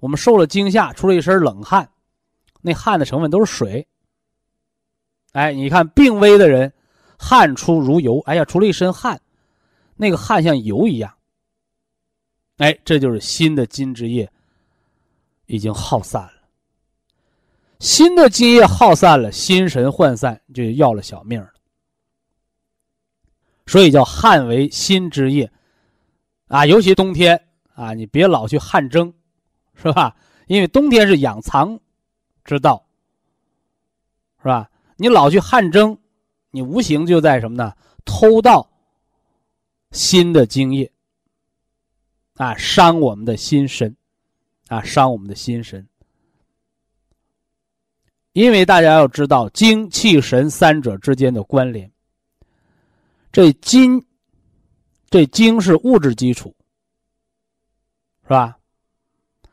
[0.00, 1.86] 我们受了惊吓，出了一身冷汗，
[2.62, 3.86] 那汗的成分都是水。
[5.32, 6.72] 哎，你看病危的人，
[7.18, 9.20] 汗出如油，哎呀，出了一身汗，
[9.98, 11.12] 那个汗像油一样。
[12.56, 14.30] 哎，这就是心的津之液
[15.46, 16.32] 已经耗散了，
[17.78, 21.50] 新的津液耗散了，心神涣散，就要了小命了。
[23.66, 25.50] 所以叫汗为心之液，
[26.46, 29.12] 啊，尤其冬天啊，你别老去汗蒸，
[29.74, 30.16] 是吧？
[30.46, 31.78] 因为冬天是养藏
[32.44, 32.84] 之道，
[34.38, 34.68] 是吧？
[34.96, 35.96] 你老去汗蒸，
[36.50, 37.72] 你无形就在什么呢？
[38.04, 38.68] 偷盗
[39.90, 40.90] 心的精液，
[42.34, 43.96] 啊，伤我们的心神，
[44.68, 45.86] 啊，伤我们的心神。
[48.32, 51.90] 因为大家要知道精气神三者之间的关联。
[53.32, 54.04] 这精，
[55.10, 56.54] 这精是物质基础，
[58.22, 58.58] 是吧？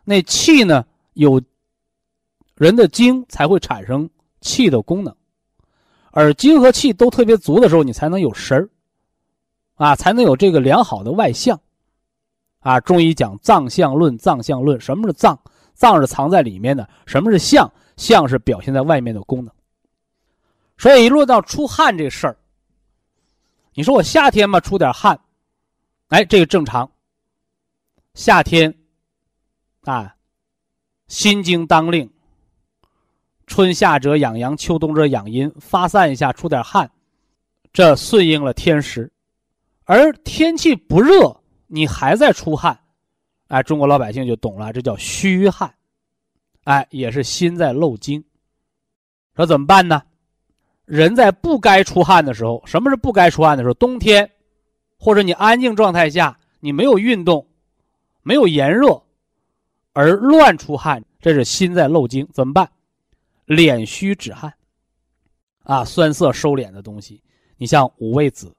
[0.04, 0.86] 那气呢？
[1.14, 1.42] 有
[2.56, 4.10] 人的精才会产生
[4.42, 5.16] 气的功能，
[6.12, 8.70] 而精和气都特别足的时候，你才能有神儿，
[9.76, 11.60] 啊，才能有这个良好的外相，
[12.60, 12.80] 啊。
[12.80, 15.40] 中医讲脏象论，脏象论，什么是脏？
[15.74, 17.72] 脏是藏在里面的，什么是象？
[17.98, 19.54] 象是表现在外面的功能。
[20.78, 22.38] 所以一落到出汗这事儿。
[23.74, 25.20] 你说我夏天嘛出点汗，
[26.08, 26.90] 哎，这个正常。
[28.14, 28.74] 夏天，
[29.84, 30.16] 啊，
[31.08, 32.10] 心经当令，
[33.48, 36.90] 春夏者养阳，秋冬者养阴，发散一下出点汗，
[37.74, 39.12] 这顺应了天时。
[39.86, 42.78] 而天气不热，你还在出汗，
[43.48, 45.74] 哎，中国老百姓就懂了，这叫虚汗，
[46.64, 48.24] 哎，也是心在漏精。
[49.36, 50.02] 说怎么办呢？
[50.86, 53.74] 人在不该出汗的时候，什么是不该出汗的时候？
[53.76, 54.30] 冬天，
[54.98, 57.48] 或者你安静状态下，你没有运动，
[58.24, 59.02] 没有炎热，
[59.94, 62.70] 而乱出汗，这是心在漏精，怎么办？
[63.46, 64.54] 敛虚止汗，
[65.64, 67.22] 啊，酸涩收敛的东西，
[67.58, 68.56] 你像五味子，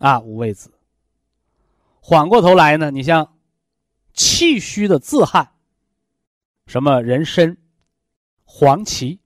[0.00, 0.72] 啊，五味子。
[2.00, 3.36] 缓过头来呢，你像
[4.14, 5.52] 气虚的自汗，
[6.66, 7.56] 什么人参、
[8.44, 9.20] 黄芪。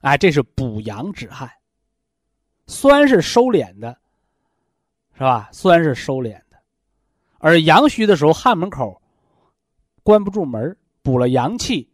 [0.00, 1.50] 哎，这是补阳止汗，
[2.66, 4.00] 酸是收敛的，
[5.12, 5.50] 是吧？
[5.52, 6.58] 酸是收敛的，
[7.38, 9.02] 而阳虚的时候，汗门口
[10.02, 11.92] 关不住门补了阳气，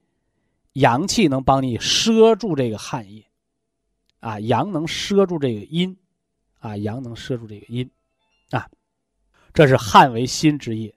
[0.74, 3.26] 阳气能帮你遮住这个汗液，
[4.20, 5.98] 啊，阳能遮住这个阴，
[6.66, 7.88] 啊，阳能摄住这个阴，
[8.50, 8.68] 啊，
[9.54, 10.92] 这是汗为心之液，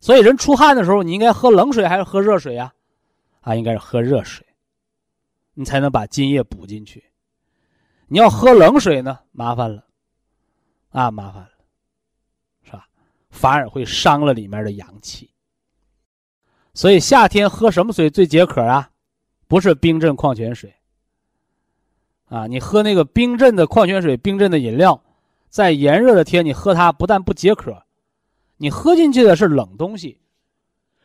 [0.00, 2.72] 所以人出汗的时候，你应该喝冷水还是喝热水呀？
[3.42, 4.44] 啊，应该是喝热水。
[5.54, 7.04] 你才能把津液补进去。
[8.08, 9.86] 你要喝冷水呢，麻烦了，
[10.88, 11.50] 啊，麻烦了，
[12.64, 12.88] 是吧？
[13.30, 15.30] 反而会伤了里面的阳气。
[16.74, 18.90] 所以夏天喝什么水最解渴啊？
[19.46, 20.74] 不是冰镇矿泉水。
[22.32, 24.98] 啊，你喝那个冰镇的矿泉水、冰镇的饮料，
[25.50, 27.82] 在炎热的天你喝它，不但不解渴，
[28.56, 30.18] 你喝进去的是冷东西，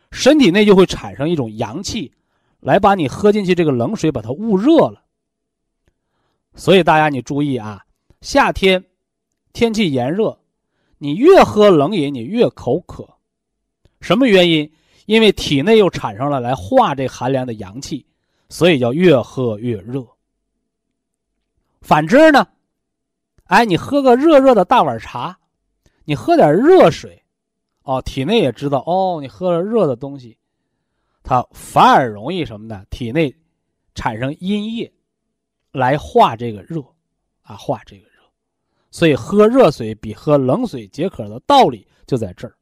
[0.09, 2.13] 身体内就会产生一种阳气，
[2.61, 5.03] 来把你喝进去这个冷水把它捂热了。
[6.55, 7.83] 所以大家你注意啊，
[8.21, 8.85] 夏天
[9.51, 10.39] 天气炎热，
[10.97, 13.05] 你越喝冷饮你越口渴，
[13.99, 14.71] 什么原因？
[15.07, 18.05] 因为体内又产生了来化这寒凉的阳气，
[18.47, 20.07] 所以叫越喝越热。
[21.81, 22.47] 反之呢，
[23.45, 25.37] 哎，你喝个热热的大碗茶，
[26.03, 27.23] 你喝点热水，
[27.83, 30.37] 哦，体内也知道哦，你喝了热的东西，
[31.23, 32.83] 它反而容易什么呢？
[32.89, 33.33] 体内
[33.95, 34.91] 产生阴液，
[35.71, 36.81] 来化这个热，
[37.41, 38.21] 啊，化这个热，
[38.91, 42.53] 所以喝热水比喝冷水解渴的道理就在这儿。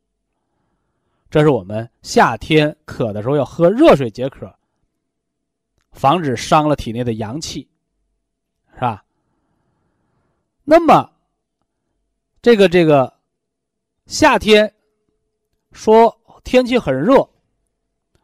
[1.29, 4.53] 这是我们夏天渴的时候要喝热水解渴，
[5.91, 7.67] 防止伤了体内的阳气，
[8.73, 9.04] 是吧？
[10.67, 11.11] 那么，
[12.41, 13.13] 这个这个
[14.07, 14.73] 夏天
[15.71, 17.29] 说天气很热，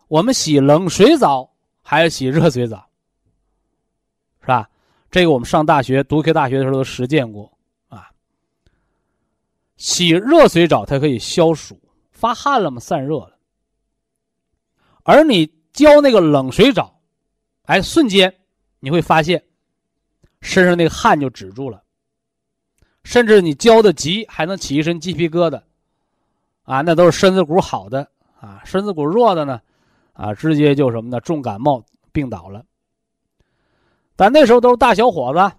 [0.08, 1.48] 我们洗冷水澡
[1.84, 2.90] 还是洗热水澡？
[4.42, 4.68] 是吧？
[5.12, 7.56] 这个我们上大学读科大学的时候都实践过
[7.90, 8.10] 啊。
[9.78, 11.80] 洗热水澡它可以消暑，
[12.12, 13.38] 发汗了嘛，散热了。
[15.04, 17.00] 而你浇那个冷水澡，
[17.64, 18.36] 哎，瞬间
[18.80, 19.44] 你会发现
[20.42, 21.84] 身上那个汗就止住了。
[23.04, 25.62] 甚至你浇的急，还能起一身鸡皮疙瘩，
[26.64, 28.08] 啊，那都是身子骨好的
[28.40, 29.62] 啊，身子骨弱的呢，
[30.14, 32.64] 啊，直接就什么呢，重感冒病倒了。
[34.16, 35.56] 但那时候都是大小伙子，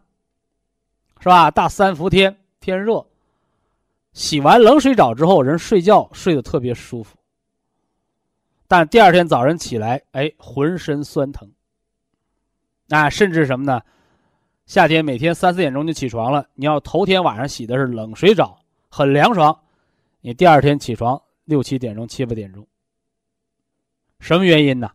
[1.20, 1.50] 是吧？
[1.50, 3.04] 大三伏天，天热，
[4.12, 7.16] 洗完冷水澡之后，人睡觉睡得特别舒服。
[8.68, 11.50] 但第二天早晨起来，哎，浑身酸疼，
[12.88, 13.82] 啊，甚至什么呢？
[14.66, 18.58] 夏天每天三四点钟就起床了，你要头天晚上洗的是冷水澡，
[18.88, 19.58] 很凉爽，
[20.20, 22.66] 你第二天起床六七点钟、七八点钟，
[24.20, 24.90] 什么原因呢？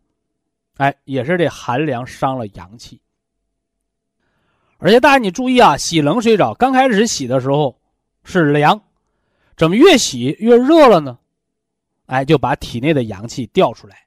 [0.77, 2.99] 哎，也是这寒凉伤了阳气。
[4.79, 7.77] 而且大家你注意啊，洗冷水澡刚开始洗的时候
[8.23, 8.79] 是凉，
[9.55, 11.19] 怎么越洗越热了呢？
[12.05, 14.05] 哎，就把体内的阳气调出来，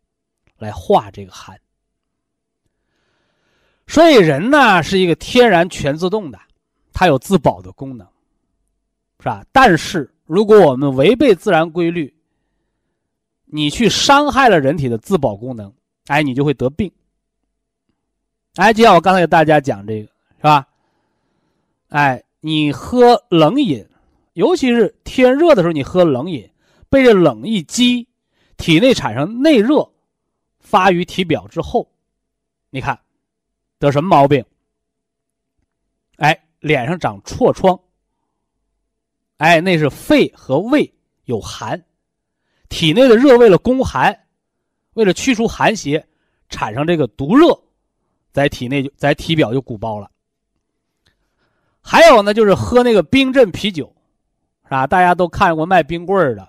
[0.59, 1.61] 来化这个寒。
[3.91, 6.38] 所以人呢是一个天然全自动的，
[6.93, 8.07] 它有自保的功能，
[9.18, 9.45] 是吧？
[9.51, 12.14] 但是如果我们违背自然规律，
[13.47, 15.72] 你去伤害了人体的自保功能，
[16.07, 16.88] 哎，你就会得病。
[18.55, 20.68] 哎，就像我刚才给大家讲这个，是吧？
[21.88, 23.84] 哎，你喝冷饮，
[24.34, 26.49] 尤其是天热的时候，你喝冷饮，
[26.88, 28.07] 被这冷一激，
[28.57, 29.91] 体内产生内热，
[30.61, 31.91] 发于体表之后，
[32.70, 32.97] 你看。
[33.81, 34.45] 得什么毛病？
[36.18, 37.81] 哎，脸上长痤疮。
[39.39, 41.83] 哎，那是肺和胃有寒，
[42.68, 44.26] 体内的热为了攻寒，
[44.93, 46.07] 为了驱除寒邪，
[46.51, 47.59] 产生这个毒热，
[48.33, 50.11] 在体内在体表就鼓包了。
[51.81, 53.91] 还有呢，就是喝那个冰镇啤酒，
[54.64, 54.87] 是吧？
[54.87, 56.47] 大家都看过卖冰棍的，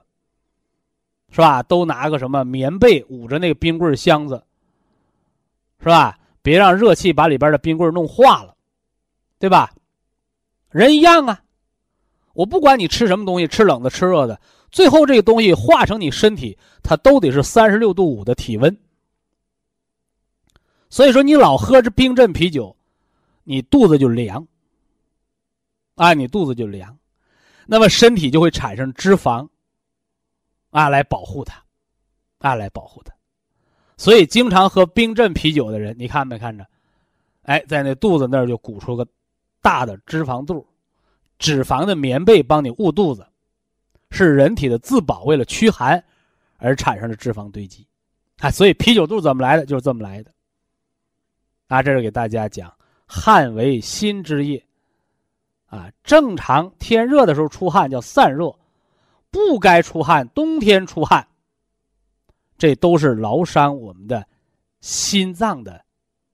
[1.32, 1.63] 是吧？
[1.63, 4.43] 都拿个什么棉被捂着那个冰棍箱子，
[5.79, 6.19] 是吧？
[6.41, 8.55] 别让热气把里边的冰棍弄化了，
[9.39, 9.73] 对吧？
[10.69, 11.43] 人一样啊，
[12.33, 14.39] 我不管你吃什么东西，吃冷的吃热的，
[14.71, 18.75] 最后这个东西化成你身体，它都得是三十六度五的体温。
[20.89, 22.75] 所以说，你老喝着冰镇啤酒，
[23.43, 24.47] 你肚子就凉，
[25.95, 26.97] 啊，你肚子就凉，
[27.65, 29.47] 那么身体就会产生脂肪，
[30.71, 31.63] 啊，来保护它，
[32.39, 33.13] 啊，来保护它。
[34.02, 36.66] 所以，经常喝冰镇啤酒的人，你看没看着？
[37.43, 39.06] 哎，在那肚子那儿就鼓出个
[39.62, 40.66] 大的脂肪肚，
[41.38, 43.24] 脂肪的棉被帮你捂肚子，
[44.10, 46.04] 是人体的自保，为了驱寒
[46.58, 47.86] 而产生的脂肪堆积。
[48.39, 49.68] 啊，所以啤酒肚怎么来的？
[49.68, 50.32] 就是这么来的。
[51.68, 52.74] 啊，这是给大家讲，
[53.06, 54.66] 汗为心之液，
[55.68, 58.52] 啊，正常天热的时候出汗叫散热，
[59.30, 61.28] 不该出汗，冬天出汗。
[62.62, 64.28] 这都是劳伤我们的
[64.82, 65.84] 心脏的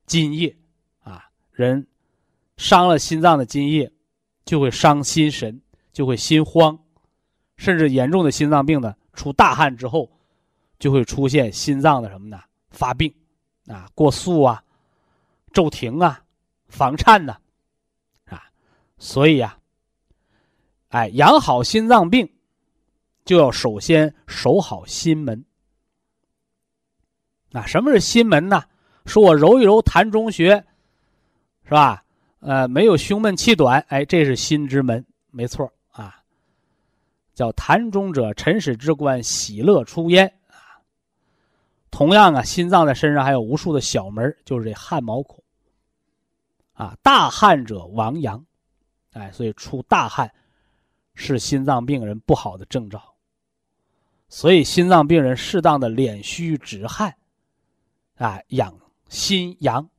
[0.05, 0.53] 津液
[0.99, 1.23] 啊！
[1.51, 1.87] 人
[2.57, 3.89] 伤了心脏的津液，
[4.43, 5.61] 就会伤心神，
[5.93, 6.77] 就会心慌，
[7.55, 10.11] 甚至严重的心脏病呢，出大汗之后，
[10.77, 12.37] 就会出现心脏的什么呢？
[12.71, 13.13] 发病
[13.67, 14.61] 啊，过速啊，
[15.53, 16.21] 骤停啊，
[16.67, 17.37] 房颤呐，
[18.25, 18.51] 啊！
[18.97, 19.57] 所以啊，
[20.89, 22.29] 哎，养好心脏病，
[23.23, 25.45] 就要首先守好心门。
[27.53, 28.63] 啊，什么是心门呢？
[29.05, 30.63] 说我揉一揉痰中穴，
[31.63, 32.03] 是吧？
[32.39, 36.21] 呃，没有胸闷气短，哎，这是心之门，没错啊。
[37.33, 40.77] 叫痰中者，辰始之官，喜乐出焉啊。
[41.89, 45.43] 同样啊，心脏在身上还有无数的小门，就是这汗毛孔。
[46.73, 48.45] 啊，大汗者亡阳，
[49.13, 50.31] 哎，所以出大汗
[51.15, 53.01] 是心脏病人不好的征兆。
[54.29, 57.15] 所以心脏病人适当的敛虚止汗，
[58.17, 58.77] 啊，养
[59.09, 59.89] 心阳。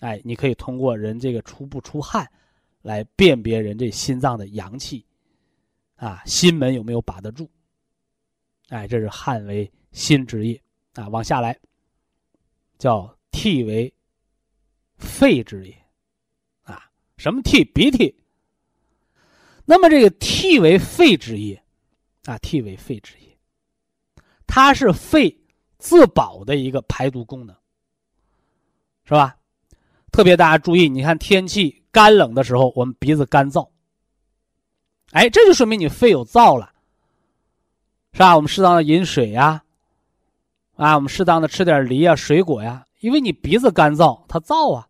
[0.00, 2.26] 哎，你可以通过人这个出不出汗，
[2.80, 5.04] 来辨别人这心脏的阳气，
[5.96, 7.50] 啊，心门有没有把得住？
[8.68, 10.62] 哎，这是汗为心之液
[10.94, 11.08] 啊。
[11.08, 11.58] 往下来，
[12.78, 13.92] 叫涕为
[14.96, 15.84] 肺之液，
[16.62, 17.64] 啊，什么涕？
[17.64, 18.16] 鼻涕。
[19.66, 21.62] 那么这个涕为肺之液，
[22.24, 23.38] 啊，涕为肺之液，
[24.46, 25.39] 它是肺
[25.80, 27.56] 自保的一个排毒功能，
[29.04, 29.36] 是吧？
[30.12, 33.68] 特别大家注意，你看天气干冷的时候，我们鼻子干燥。
[35.12, 36.72] 哎，这就说明你肺有燥了，
[38.12, 38.36] 是吧？
[38.36, 39.62] 我们适当的饮水呀，
[40.76, 44.86] 啊，我们适当的吃点梨啊、水果呀，因为你鼻子干燥，它燥啊。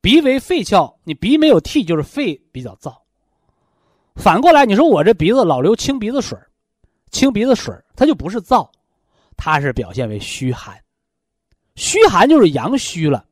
[0.00, 2.96] 鼻为肺窍，你鼻没有涕，就是肺比较燥。
[4.14, 6.38] 反过来，你说我这鼻子老流清鼻子水
[7.10, 8.70] 清鼻子水它就不是燥，
[9.38, 10.78] 它是表现为虚寒。
[11.76, 13.24] 虚寒就是阳虚了。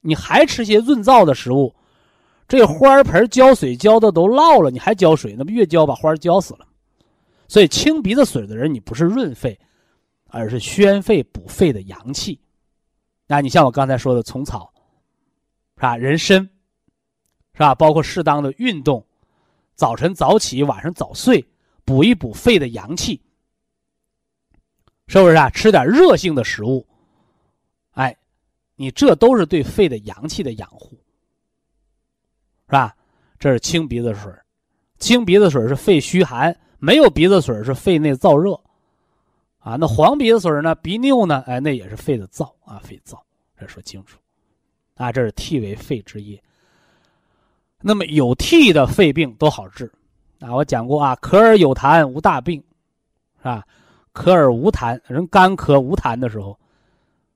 [0.00, 1.74] 你还吃些润燥的食物，
[2.46, 6.66] 这花盆浇水浇的都涝了，你还浇水，那不越浇把花浇死了？
[7.48, 9.58] 所以清鼻子水的人，你不是润肺，
[10.26, 12.38] 而是宣肺补肺的阳气。
[13.26, 14.70] 那你像我刚才说的虫草，
[15.76, 15.96] 是吧？
[15.96, 16.46] 人参，
[17.54, 17.74] 是吧？
[17.74, 19.02] 包括适当的运动，
[19.74, 21.42] 早晨早起，晚上早睡，
[21.84, 23.22] 补一补肺的阳气，
[25.06, 25.50] 是不是啊？
[25.50, 26.86] 吃点热性的食物，
[27.92, 28.16] 哎。
[28.76, 30.98] 你这都是对肺的阳气的养护，
[32.66, 32.92] 是吧？
[33.38, 34.32] 这是清鼻子水，
[34.98, 38.60] 清鼻子水是肺虚寒，没有鼻子水是肺内燥热，
[39.60, 40.74] 啊，那黄鼻子水呢？
[40.74, 41.44] 鼻拗呢？
[41.46, 43.16] 哎，那也是肺的燥啊，肺燥，
[43.56, 44.18] 这说清楚，
[44.96, 46.42] 啊，这是涕为肺之液。
[47.80, 49.88] 那么有涕的肺病都好治，
[50.40, 52.60] 啊，我讲过啊，咳而有痰无大病，
[53.38, 53.64] 是吧？
[54.14, 56.56] 咳而无痰，人干咳无痰的时候。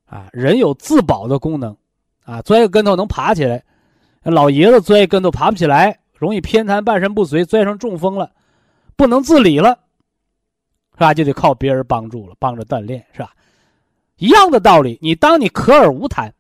[0.07, 1.77] 啊，人有自保的功能，
[2.25, 3.63] 啊，钻个跟头能爬起来，
[4.23, 8.33] 老爷子钻一跟头爬不起来，容易偏瘫、半身不遂，钻成中风了，
[8.97, 9.79] 不能自理了，
[10.95, 11.13] 是吧？
[11.13, 13.35] 就得靠别人帮助了，帮着锻炼，是吧？
[14.17, 16.33] 一样的道理，你当你咳而无痰，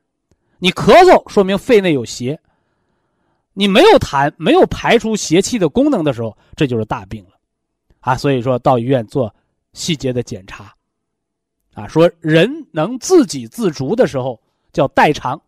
[0.58, 2.40] 你咳嗽说明肺内有邪，
[3.52, 7.32] 你没有痰，没有排出邪气的功能的时候，这就是大病了，
[8.00, 9.34] 啊，所以说到医院做
[9.78, 10.74] 细节的检查。
[11.74, 15.40] 啊，说人能自给自足的时候叫代偿，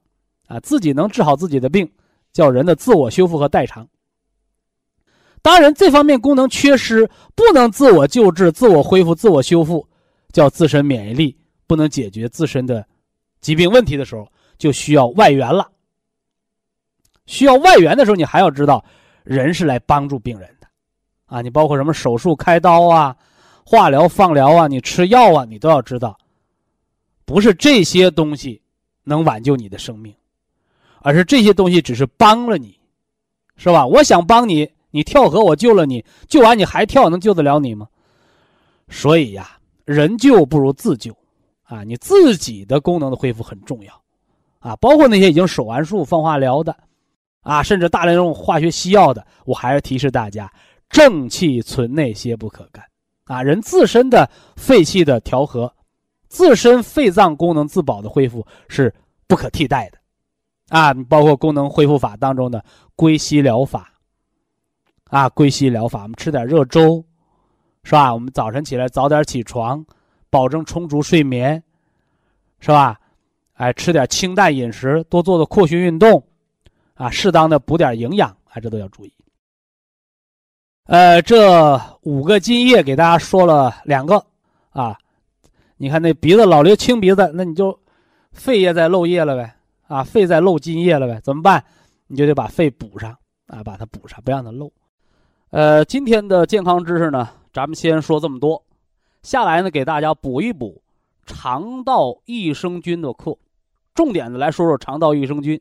[0.47, 1.91] 啊，自己能治好自己的病，
[2.33, 3.89] 叫人的自我修复和代偿。
[5.43, 9.85] 当然，这方面功能缺失，不能自我救治、自我恢复、自我修复，
[10.33, 12.87] 叫自身免疫力不能解决自身的
[13.41, 15.69] 疾病问题的时候，就需要外援了。
[17.27, 18.85] 需要外援的时候，你还要知道，
[19.25, 20.69] 人是来帮助病人的，
[21.27, 23.17] 啊，你包括什么手术、开刀啊。
[23.71, 26.19] 化疗、放疗啊，你吃药啊，你都要知道，
[27.25, 28.61] 不是这些东西
[29.05, 30.13] 能挽救你的生命，
[31.03, 32.77] 而是这些东西只是帮了你，
[33.55, 33.87] 是吧？
[33.87, 37.87] 我想帮你，你跳河我救了你，救完你还跳，能救得了你吗？
[38.89, 41.17] 所以呀，人救不如自救，
[41.63, 44.03] 啊，你自己的功能的恢复很重要，
[44.59, 46.77] 啊，包括那些已经手完术、放化疗的，
[47.43, 50.53] 啊，甚至大量用化学西药的，我还是提示大家，
[50.89, 52.85] 正气存内，邪不可干。
[53.31, 55.73] 啊，人自身的肺气的调和，
[56.27, 58.93] 自身肺脏功能自保的恢复是
[59.29, 59.99] 不可替代的，
[60.69, 62.65] 啊，包括功能恢复法当中的
[62.97, 63.93] 归西疗法，
[65.05, 67.05] 啊，归西疗法，我们吃点热粥，
[67.85, 68.13] 是吧？
[68.13, 69.87] 我们早晨起来早点起床，
[70.29, 71.63] 保证充足睡眠，
[72.59, 72.99] 是吧？
[73.53, 76.21] 哎，吃点清淡饮食，多做做扩胸运动，
[76.95, 79.13] 啊，适当的补点营养，啊，这都要注意。
[80.87, 84.25] 呃，这五个津液给大家说了两个，
[84.71, 84.99] 啊，
[85.77, 87.79] 你看那鼻子老流清鼻子，那你就
[88.33, 89.55] 肺也在漏液了呗，
[89.87, 91.63] 啊，肺在漏津液了呗，怎么办？
[92.09, 93.17] 你就得把肺补上，
[93.47, 94.73] 啊，把它补上，不让它漏。
[95.51, 98.61] 呃，今天的健康知识呢，咱们先说这么多，
[99.23, 100.83] 下来呢给大家补一补
[101.25, 103.37] 肠道益生菌的课，
[103.95, 105.61] 重点的来说说肠道益生菌。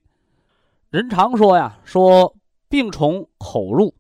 [0.90, 2.34] 人常说呀，说
[2.68, 3.94] 病从口入。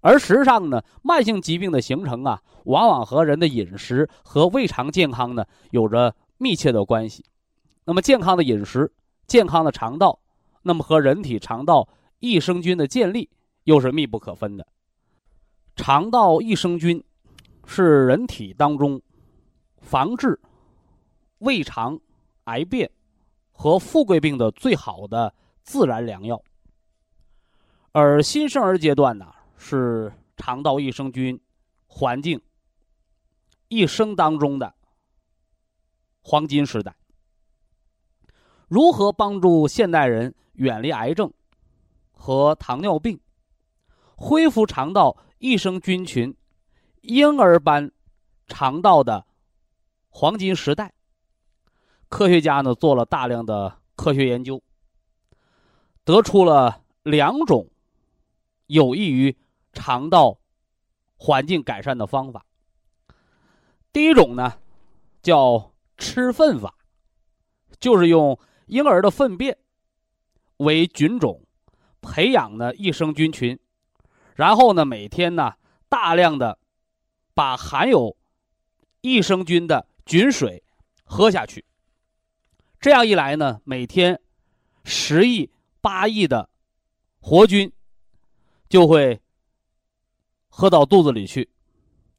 [0.00, 7.24] 而实际上呢，慢性疾病的形成啊，往往和人的饮食和胃肠健康呢有着密切的关系。
[7.84, 8.90] 那么，健康的饮食、
[9.26, 10.18] 健康的肠道，
[10.62, 11.88] 那么和人体肠道
[12.18, 13.28] 益生菌的建立
[13.64, 14.66] 又是密不可分的。
[15.76, 17.02] 肠道益生菌
[17.66, 19.00] 是人体当中
[19.80, 20.38] 防治
[21.38, 21.98] 胃肠
[22.44, 22.90] 癌变
[23.52, 25.32] 和富贵病的最好的
[25.62, 26.40] 自然良药。
[27.92, 29.26] 而新生儿阶段呢，
[29.62, 31.38] 是肠道益生菌
[31.86, 32.40] 环境
[33.68, 34.74] 一生当中的
[36.22, 36.96] 黄金时代。
[38.68, 41.30] 如何帮助现代人远离癌症
[42.10, 43.20] 和糖尿病，
[44.16, 46.34] 恢复肠道益生菌群
[47.02, 47.92] 婴儿般
[48.46, 49.26] 肠道的
[50.08, 50.94] 黄金时代？
[52.08, 54.62] 科学家呢做了大量的科学研究，
[56.02, 57.68] 得出了两种
[58.66, 59.36] 有益于
[59.72, 60.38] 肠道
[61.16, 62.44] 环境改善的方法。
[63.92, 64.58] 第一种呢
[65.22, 66.74] 叫吃粪法，
[67.78, 68.38] 就是用。
[68.66, 69.58] 婴儿的粪便
[70.58, 71.44] 为菌种，
[72.00, 73.58] 培养呢益生菌群，
[74.36, 75.54] 然后呢每天呢
[75.88, 76.56] 大量的
[77.34, 78.16] 把含有
[79.00, 80.62] 益生菌的菌水
[81.02, 81.64] 喝下去。
[82.78, 84.22] 这样一来呢，每天
[84.84, 85.50] 十亿
[85.80, 86.48] 八亿的
[87.18, 87.72] 活菌
[88.68, 89.20] 就会
[90.50, 91.48] 喝到肚子里去，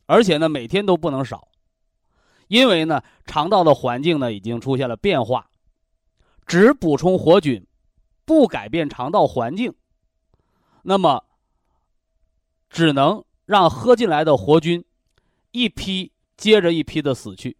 [0.08, 1.48] 而且呢每天都不能少，
[2.48, 5.48] 因为呢肠道的环境呢已经出现了变化。
[6.48, 7.66] 只补充活菌，
[8.26, 9.74] 不改变肠道环境，
[10.82, 11.24] 那么
[12.70, 14.84] 只能让喝进来的活菌
[15.52, 17.56] 一批接着一批的死去。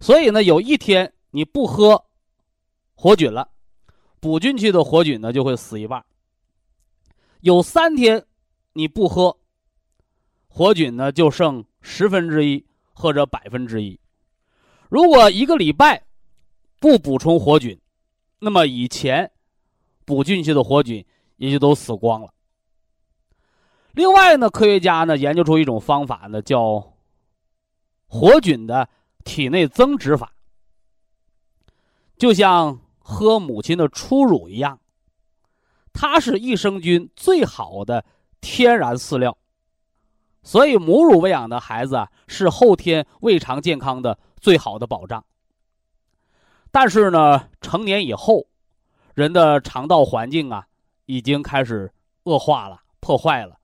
[0.00, 2.02] 所以呢，有一天你不喝
[2.94, 3.50] 活菌了，
[4.20, 6.02] 补进去的活菌呢就会死一半。
[7.40, 8.24] 有三天
[8.72, 9.36] 你不喝
[10.54, 13.98] 活菌呢，就剩十分之一或者百分之一。
[14.90, 16.04] 如果一个礼拜
[16.78, 17.80] 不补充活菌，
[18.38, 19.30] 那么以前
[20.04, 21.02] 补进去的活菌
[21.36, 22.34] 也就都死光了。
[23.92, 26.92] 另外呢，科学家呢研究出一种方法呢，叫
[28.06, 28.86] 活菌的
[29.24, 30.34] 体内增殖法，
[32.18, 34.78] 就像喝母亲的初乳一样，
[35.94, 38.04] 它是益生菌最好的
[38.42, 39.38] 天然饲料，
[40.42, 45.24] 所以母乳喂养的孩子啊，是后天胃肠健康的最好的保障。
[46.70, 48.46] 但是呢，成年以后，
[49.14, 50.66] 人的肠道环境啊，
[51.06, 51.92] 已经开始
[52.24, 53.58] 恶化了、破坏了。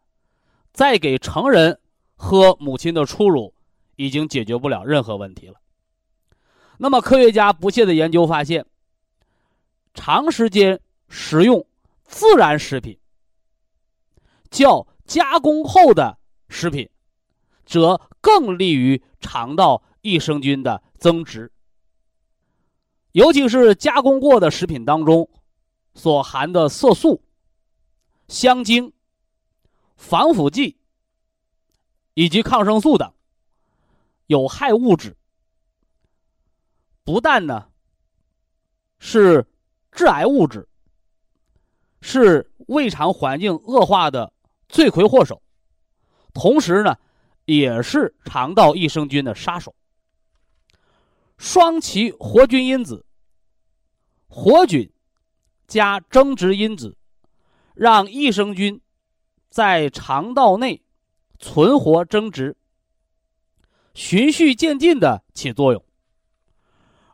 [0.73, 1.81] 再给成人
[2.15, 3.55] 喝母亲的初乳，
[3.97, 5.55] 已经解决不了任何问题了。
[6.77, 8.65] 那么，科学家不懈的研究发现，
[9.95, 11.67] 长时间食用
[12.05, 12.97] 自然食品，
[14.51, 16.18] 较加工后的
[16.49, 16.89] 食品，
[17.67, 21.53] 则更利于肠道益生菌的增殖。
[23.13, 25.29] 尤其是加工过的食品当中，
[25.95, 27.23] 所含的色素、
[28.29, 28.93] 香精、
[29.97, 30.77] 防腐剂
[32.15, 33.13] 以及抗生素等
[34.27, 35.17] 有害物质，
[37.03, 37.69] 不但呢
[38.99, 39.45] 是
[39.91, 40.69] 致癌物质，
[42.01, 44.33] 是胃肠环境恶化的
[44.69, 45.43] 罪魁祸首，
[46.41, 46.97] 同时呢
[47.47, 49.75] 也是肠道益生菌的杀手。
[51.37, 53.05] 双歧活菌因子。
[54.29, 54.89] 活菌
[55.67, 56.97] 加增殖因子，
[57.75, 58.81] 让益生菌
[59.49, 60.83] 在肠道内
[61.41, 62.57] 存活增殖，
[63.95, 65.83] 循序渐进的起作用。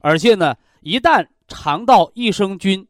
[0.01, 2.87] 而且呢，一旦肠道益生菌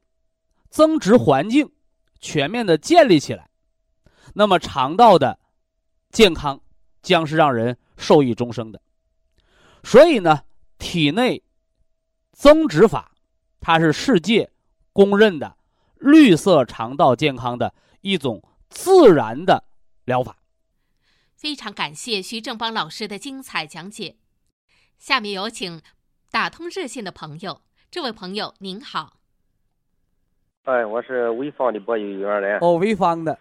[0.70, 1.70] 增殖环境
[2.18, 3.50] 全面的建立起来，
[4.32, 5.38] 那么肠道的
[6.14, 6.58] 健康
[7.02, 8.80] 将是让人受益终生的。
[9.82, 10.44] 所以呢，
[10.78, 11.42] 体内
[12.32, 13.10] 增殖法。
[13.60, 14.50] 它是世界
[14.92, 15.56] 公认的
[15.96, 19.64] 绿色肠道健康的一种自然的
[20.04, 20.36] 疗法。
[21.34, 24.16] 非常感谢徐正邦老师的精彩讲解。
[24.98, 25.80] 下面有请
[26.30, 29.14] 打通热线的朋友，这位朋友您好。
[30.64, 32.58] 哎，我是潍坊的播音员来。
[32.58, 33.32] 哦，潍坊的。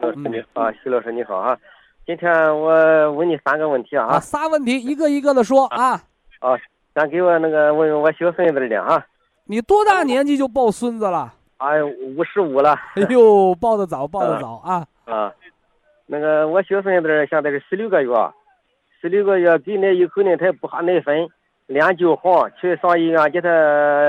[0.54, 1.60] 啊，徐老师你好啊！
[2.06, 2.30] 今天
[2.60, 4.20] 我问你三个问题啊。
[4.20, 4.78] 仨问题？
[4.78, 5.94] 一个一个的说啊。
[6.40, 6.58] 啊，
[6.94, 9.06] 先给我那个问问我小孙子的啊。
[9.46, 11.34] 你多大年纪就抱孙子了？
[11.58, 12.74] 哎，五十五了。
[12.96, 14.86] 哎呦，抱得早，抱得早啊！
[15.06, 15.32] 啊，
[16.06, 18.12] 那个我小孙子现在是十六个月，
[19.00, 21.30] 十六个月给奶以后呢，他也不喝奶粉，
[21.68, 23.50] 脸就黄，去上医院给他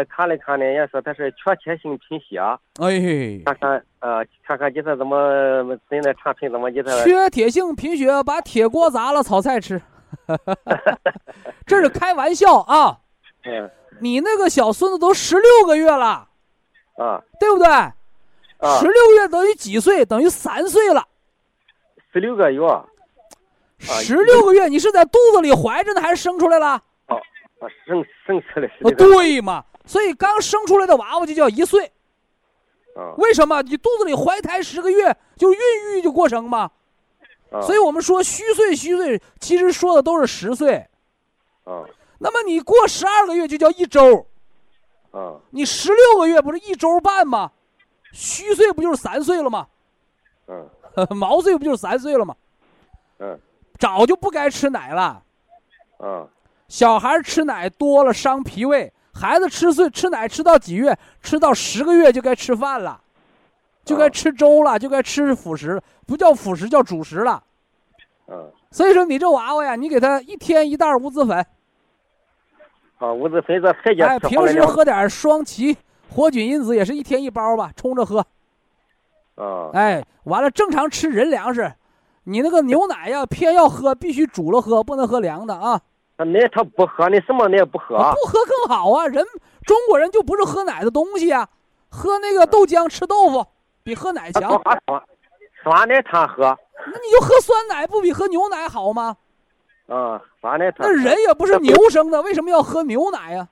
[0.09, 2.39] 看了看呢，人家说他是缺铁性贫血。
[2.81, 6.91] 哎，看看呃，看看给他怎么怎的产品怎么给他。
[7.05, 9.81] 缺铁性贫血，把铁锅砸了炒菜吃，
[11.67, 12.99] 这是开玩笑啊。
[13.47, 13.71] 嗯。
[14.01, 16.29] 你那个小孙子都十六个月了，
[16.97, 17.69] 啊对不对？
[17.69, 17.95] 啊，
[18.81, 20.05] 十六个月等于几岁？
[20.05, 21.07] 等于三岁了。
[22.13, 22.85] 十六个月，啊
[24.03, 26.83] 十六个月，你是在肚子里怀着呢，还是生出来了？
[27.65, 31.91] 啊，生生出来是哦，对嘛，所以刚生出来的娃娃就叫一岁。
[32.97, 33.61] 啊为什么？
[33.63, 35.59] 你肚子里怀胎十个月，就孕
[35.95, 36.71] 育就过程嘛。
[37.51, 40.87] 啊，所以我们说虚岁虚岁，其实说的都是十岁。
[41.65, 41.83] 啊
[42.19, 44.27] 那么你过十二个月就叫一周，
[45.11, 47.51] 啊你十六个月不是一周半吗？
[48.13, 49.67] 虚岁不就是三岁了吗？
[50.47, 50.69] 嗯
[51.17, 52.37] 毛岁不就是三岁了吗？
[53.19, 53.39] 嗯
[53.79, 55.23] 早就不该吃奶了。
[55.99, 56.29] 啊
[56.69, 60.97] 小孩吃奶多了伤脾胃，孩子吃岁吃奶吃到几月？
[61.21, 63.01] 吃到十个月就该吃饭了，
[63.85, 67.43] 就该啊吃粥了，就该吃辅食，不叫辅食叫主食了。
[68.27, 71.47] 嗯，所以说你这娃娃呀，你给他一天一袋无籽粉，
[72.99, 75.77] 啊，我这分这菜哎，平时喝点双歧
[76.11, 78.27] 活菌因子也是一天一包吧，冲着喝。
[79.35, 81.73] 啊哎，完了正常吃人粮食，
[82.25, 85.81] 你那个牛奶呀，偏要喝，必须煮了喝，不能喝凉的啊。
[86.17, 87.97] 他奶他不喝，你什么奶不喝？
[87.97, 89.07] 不喝更好啊！
[89.07, 89.25] 人
[89.67, 91.49] 中国人就不是喝奶的东西啊，
[91.91, 93.45] 喝那个豆浆吃豆腐
[93.83, 94.43] 比喝奶强。
[94.43, 94.71] 他光喝
[95.63, 96.57] 酸酸奶他喝，
[96.87, 99.17] 那你就喝酸奶，不比喝牛奶好吗？
[99.89, 103.49] 啊，酸奶他那人也不是牛生的，为什么要喝牛奶呀、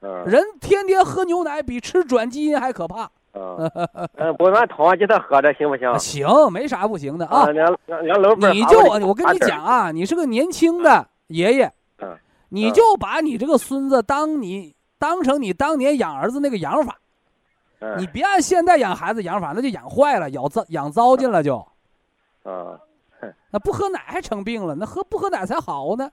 [0.00, 3.10] 嗯人天天喝牛奶比吃转基因还可怕。
[3.34, 3.70] 嗯
[4.16, 5.88] 嗯，不俺汤给他喝着行不行？
[5.90, 7.44] 啊行，没啥不行的啊。
[7.46, 12.16] 俺俺俺老伴儿你就喊我我跟你讲啊，你是个年轻的爷爷，嗯
[12.48, 16.98] 你就把你这个孙子当你当成你当年养儿子那个养法，
[17.80, 21.56] 嗯你别按现在养孩子养法，那就养坏了，养糟养糟践了就。
[22.44, 22.78] 啊
[23.50, 26.10] 那不喝奶还成病了，那喝不喝奶才好呢。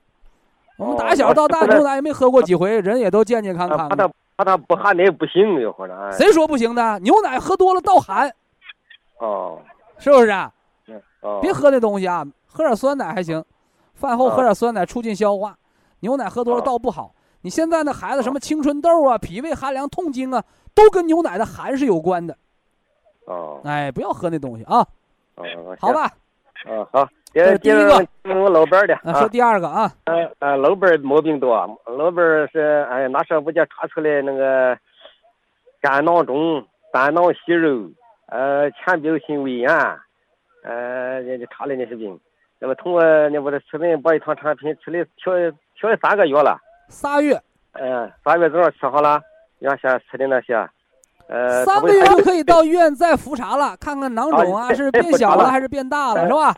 [0.77, 4.13] 我们哦打小到大我牛奶也没喝过几回，人也都健健康康的怕他。
[4.37, 5.41] 怕他不喝奶不行，
[6.11, 6.99] 谁说不行的？
[6.99, 8.29] 牛奶喝多了倒寒，
[9.19, 9.61] 哦
[9.97, 10.51] 是不是啊？
[11.41, 13.41] 别喝那东西啊，喝点酸奶还行。
[13.93, 15.57] 饭后喝点酸奶促进消化，
[15.99, 17.13] 牛奶喝多了倒不好。
[17.41, 20.43] 你现在那孩子什么青春痘啊、脾胃寒凉、痛经啊，
[20.73, 22.35] 都跟牛奶的寒是有关的。
[23.25, 24.79] 哦哎，不要喝那东西啊，
[25.35, 26.07] 哦好，吧？
[26.63, 27.99] 行嗯好，这是第一个。
[28.23, 34.77] 个我老伴儿的啊，说第二个啊，嗯嗯，老伴儿毛病多，老伴儿是哎那时候不就查出来那个
[35.81, 37.89] 肝囊肿、胆囊息肉，
[38.27, 39.69] 呃，浅表性胃炎，
[40.63, 42.19] 呃，人家查了那些病。
[42.57, 45.33] 那么通过那我的吃顿保一堂产品吃了调
[45.79, 46.57] 调了三个月了，
[46.89, 47.39] 仨月，
[47.73, 49.21] 嗯、三月正好吃好了，
[49.59, 50.55] 原先吃的那些，
[51.27, 56.55] 呃，三个月就可以到医院再复查了， 看看囊肿啊啊是变小了还是变大了，哎是吧？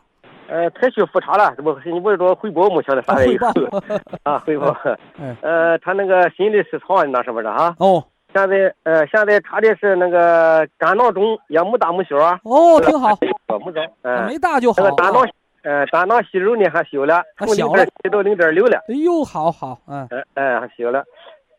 [0.48, 3.48] 呃，才去复查了，怎么你不是说汇报没晓得啊啥来以后。
[4.24, 4.74] 啊汇报，
[5.20, 5.36] 哎。
[5.42, 7.74] 呃，他那个心律失常那是不是啊？
[7.78, 8.02] 哦。
[8.34, 14.82] 现在呃，现在查的是那个肝囊肿，也没大没小啊，哦，挺好，没大，嗯、没大就好。
[14.82, 15.26] 啊那个胆囊。
[15.62, 21.04] 呃胆囊息肉呢还小了，从零点七到零点六了，哎呦，好好，嗯，哎、哎还小了，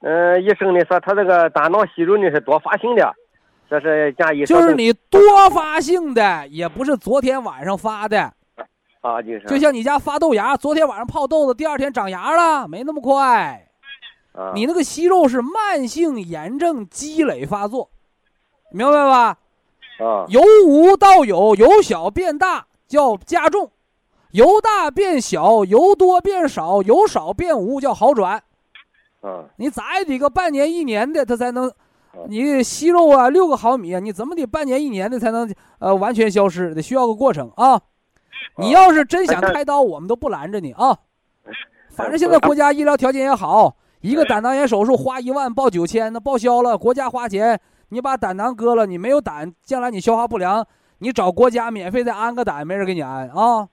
[0.02, 3.14] 嗯、医生呢说他这个胆囊息肉呢是多发性的，
[3.70, 5.22] 这是建议就是你多
[5.52, 8.32] 发性的，也不是昨天晚上发的，
[9.02, 9.42] 啊，就是。
[9.42, 13.66] 就像你家发豆芽，昨天晚上泡豆子，第二天长芽了，没那么快。
[14.32, 17.90] 啊，你那个息肉是慢性炎症积累发作，
[18.72, 19.38] 明白吧？
[20.00, 20.26] 啊。
[20.30, 23.72] 由无到有，由小变大叫加重，
[24.32, 28.44] 由大变小，由多变少，由少变无叫好转。
[29.22, 31.72] 啊你咋也得个半年一年的，它才能，
[32.28, 36.74] 你息肉啊六个毫米啊，你怎么得半年一年的才能呃完全消失？
[36.74, 37.82] 得需要个过程啊。
[38.58, 40.98] 你要是真想开刀，我们都不拦着你啊。
[41.90, 47.60] 反正现在国家医疗条件也好，一个胆囊炎手术花一万报九千，那报销了，国家花钱，
[47.90, 50.66] 你把胆囊割了，你没有胆，将来你消化不良，
[51.00, 53.68] 你找国家免费再安个胆，没人给你安啊。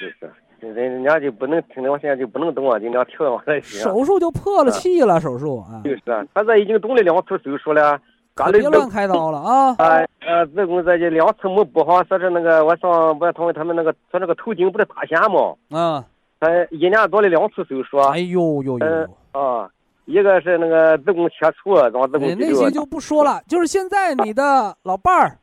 [0.00, 3.80] 就是，人人家就不能听的，我现在就不能动啊，尽量调往来行。
[3.80, 8.00] 手术就破了气了，手术啊，就是啊，他这已经动了两次手术了，
[8.34, 9.74] 可别乱开刀了啊。
[9.78, 15.54] 啊 呃，子宫这就两次没补好，说是那个我上我同他们那个说那个头颈不是塌陷吗？
[15.70, 16.04] 啊，
[16.38, 18.86] 他一年做了两次手术，哎呦呦呦。
[19.32, 19.68] 啊，
[20.06, 25.38] 一个是那个子宫切除，让子宫哎肌瘤那些就不说了，就是现在你的老伴儿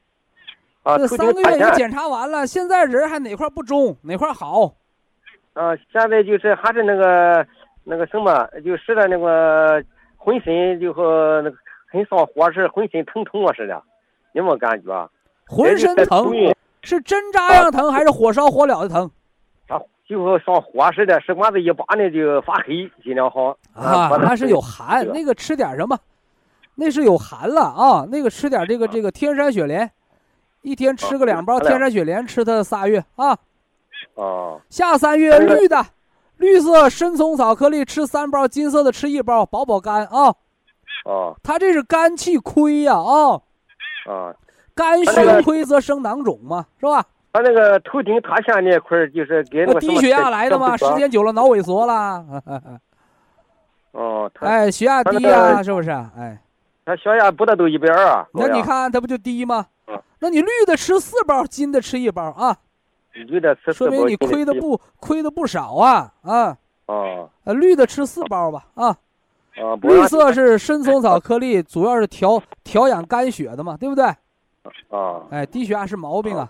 [0.88, 4.74] 啊，这三个月也检查完了，现在人还哪块不中，哪块好？
[5.52, 7.46] 啊，现在就是还是那个
[7.84, 9.84] 那个什么，就是的那个
[10.16, 11.58] 浑身就和那个
[11.92, 13.84] 很上火似的，浑身疼痛啊似的，
[14.32, 15.10] 有没有感觉啊？
[15.46, 16.32] 浑身疼，
[16.84, 19.12] 是针扎样疼还是火烧火燎的疼？
[19.68, 23.48] 啊，就和上火似的，食管子一拔呢就发黑，尽量好。
[23.74, 25.98] 啊，把它那是有寒，那个吃点什么？
[26.76, 29.90] 那是有寒了啊，那个吃点这个这个天山雪莲，
[30.68, 33.38] 一天吃个两包啊天山雪莲，吃它仨月啊。
[34.16, 35.86] 哦下三月绿的，
[36.38, 40.36] 绿色参虫草颗粒吃三包，金色的吃一包，保保肝啊。
[41.06, 43.40] 哦它这是肝气亏呀啊，
[44.12, 44.36] 啊，
[44.76, 47.06] 肝它那个虚亏则生囊肿嘛，是吧？
[47.32, 52.26] 他那个头顶塌陷那块儿就是给那低血压来的嘛，时间久了脑萎缩了，
[53.92, 55.92] 哦，他哎，血压低呀，个是不是？
[55.92, 56.42] 哎，
[56.84, 58.28] 他血压不得都一百二啊？
[58.34, 60.02] 那你看他不就低吗嗯？
[60.20, 62.58] 那你绿的吃四包，金的吃一包啊，
[63.14, 66.58] 绿的吃说明你亏的不亏的不少啊啊！
[66.86, 74.06] 哦呃，绿的吃四包吧啊，啊，绿色是深松草颗粒，主要是调调养肝血的嘛，对不对？
[74.90, 75.24] 啊。
[75.32, 76.48] 哎，低血压是毛病啊，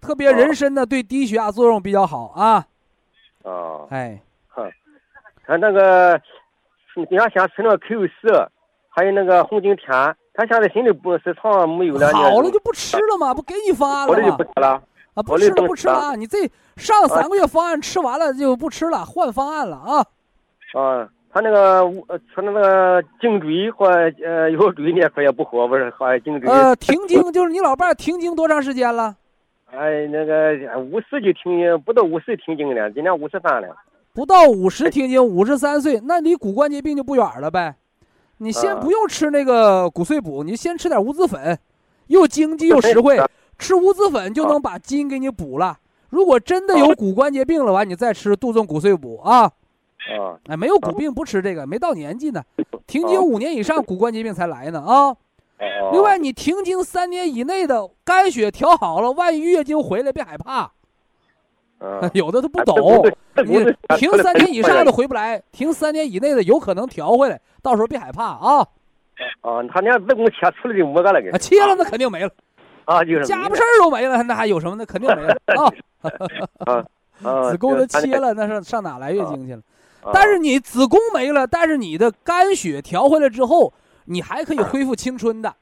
[0.00, 2.66] 特别人参呢对低血压作用比较好啊。
[3.42, 4.20] 啊，哎，
[5.46, 6.20] 他那个
[7.10, 8.48] 你要想吃那个 Q 四，
[8.88, 14.44] 还有那个红景天，他现在心里不市场没有了，好了就不吃了嘛，不给你方案我这就了吗不？
[14.44, 14.82] 吃了。
[15.14, 19.98] 啊，不吃了不吃了啊，你这上三个月方案吃完了就不吃了，换方案了啊。
[20.74, 26.50] 啊，他那个呃，他那个颈椎或呃腰椎那块也不好，不是好像颈椎。
[26.50, 29.14] 呃，停经就是你老伴儿停经多长时间了？
[29.70, 33.68] 哎，那个五十就停经，不到五十停经了，今年五十三了。
[34.12, 37.76] 不到五十停经，五十三岁，那离骨关节病就不远了呗。
[38.38, 41.58] 你先啊不用吃那个骨碎补，你先吃点无籽粉，
[42.08, 43.18] 又经济又 实惠，
[43.58, 45.78] 吃无籽粉就能把筋给你补了。
[46.10, 49.40] 如果真的有骨关节病了，完你再吃杜仲骨碎补啊。
[49.40, 49.52] 啊
[50.48, 52.42] 哎，没有骨病不吃这个，没到年纪呢，
[52.86, 55.08] 停经五年以上骨关节病才来呢啊。
[55.08, 55.16] 哦。
[55.92, 60.72] 另外，你停经三年以内的肝血调好了，万一月经回来别害怕，
[61.78, 63.16] 嗯， 有的他不哎懂。
[63.34, 63.64] 这 你
[63.96, 68.66] 停三年以上的回不来，停三年以内的有可能调回来，到时候别害怕啊！
[69.40, 72.30] 啊，他连子宫切除了就没个了，给啊，切了那肯定没了，
[72.84, 74.76] 啊，就是家不事儿都没了，那还有什么？
[74.76, 75.36] 那肯定没了
[76.66, 76.84] 啊！
[77.22, 79.58] 啊，子宫都切，了，那上上哪来月经去了？
[80.02, 83.72] 啊但是你子宫没了，但是你的肝血调回来之后，
[84.04, 85.54] 你还可以恢复青春的。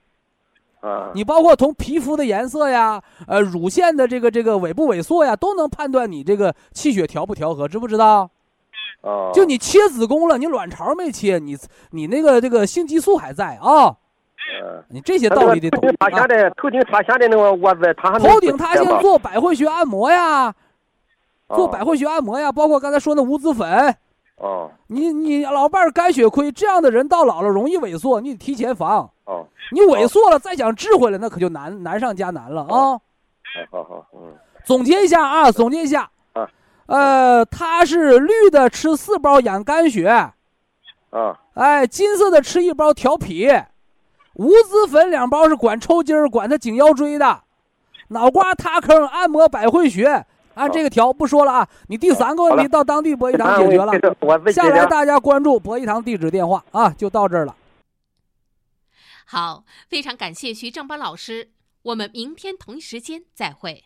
[0.82, 8.28] 啊，你包括从皮肤的颜色呀，呃，乳腺的这个这个萎不萎缩呀，都能判断你这个气血调不调和，知不知道？
[9.02, 11.56] 哦，就你切子宫了，你卵巢没切，你
[11.90, 13.94] 你那个这个性激素还在啊，
[14.64, 16.28] 嗯，你这些道理得懂头顶塌啊陷。
[16.28, 20.52] 的头顶塌陷的那个窝子，他还头顶塌陷做百会穴按摩呀，
[21.54, 23.96] 做啊百会穴按摩呀，包括刚才说的五子粉。
[24.42, 29.08] 哦你你老伴儿肝血亏，这样的人到老了容易萎缩，你得提前防。
[29.24, 32.66] 哦，你萎缩了再想治回来，那可就难难上加难了啊。
[32.68, 33.00] 好
[33.70, 34.34] 好好，嗯。
[34.64, 36.10] 总结一下啊，总结一下。
[36.32, 36.50] 啊，
[36.86, 40.34] 呃，他是绿的吃四包养肝血，啊。
[41.54, 43.48] 哎，金色的吃一包调脾，
[44.34, 47.42] 无籽粉两包是管抽筋儿、管他颈腰椎的，
[48.08, 51.68] 脑瓜塌坑按摩百会穴，按这个调不说了啊。
[51.88, 53.92] 你第三个问题到当地博一堂解决了，
[54.52, 57.56] 下来大家关注博一堂地址电话啊，就到这儿了。
[59.24, 61.50] 好，非常感谢徐正邦老师，
[61.82, 63.84] 我们明天同一时间再会。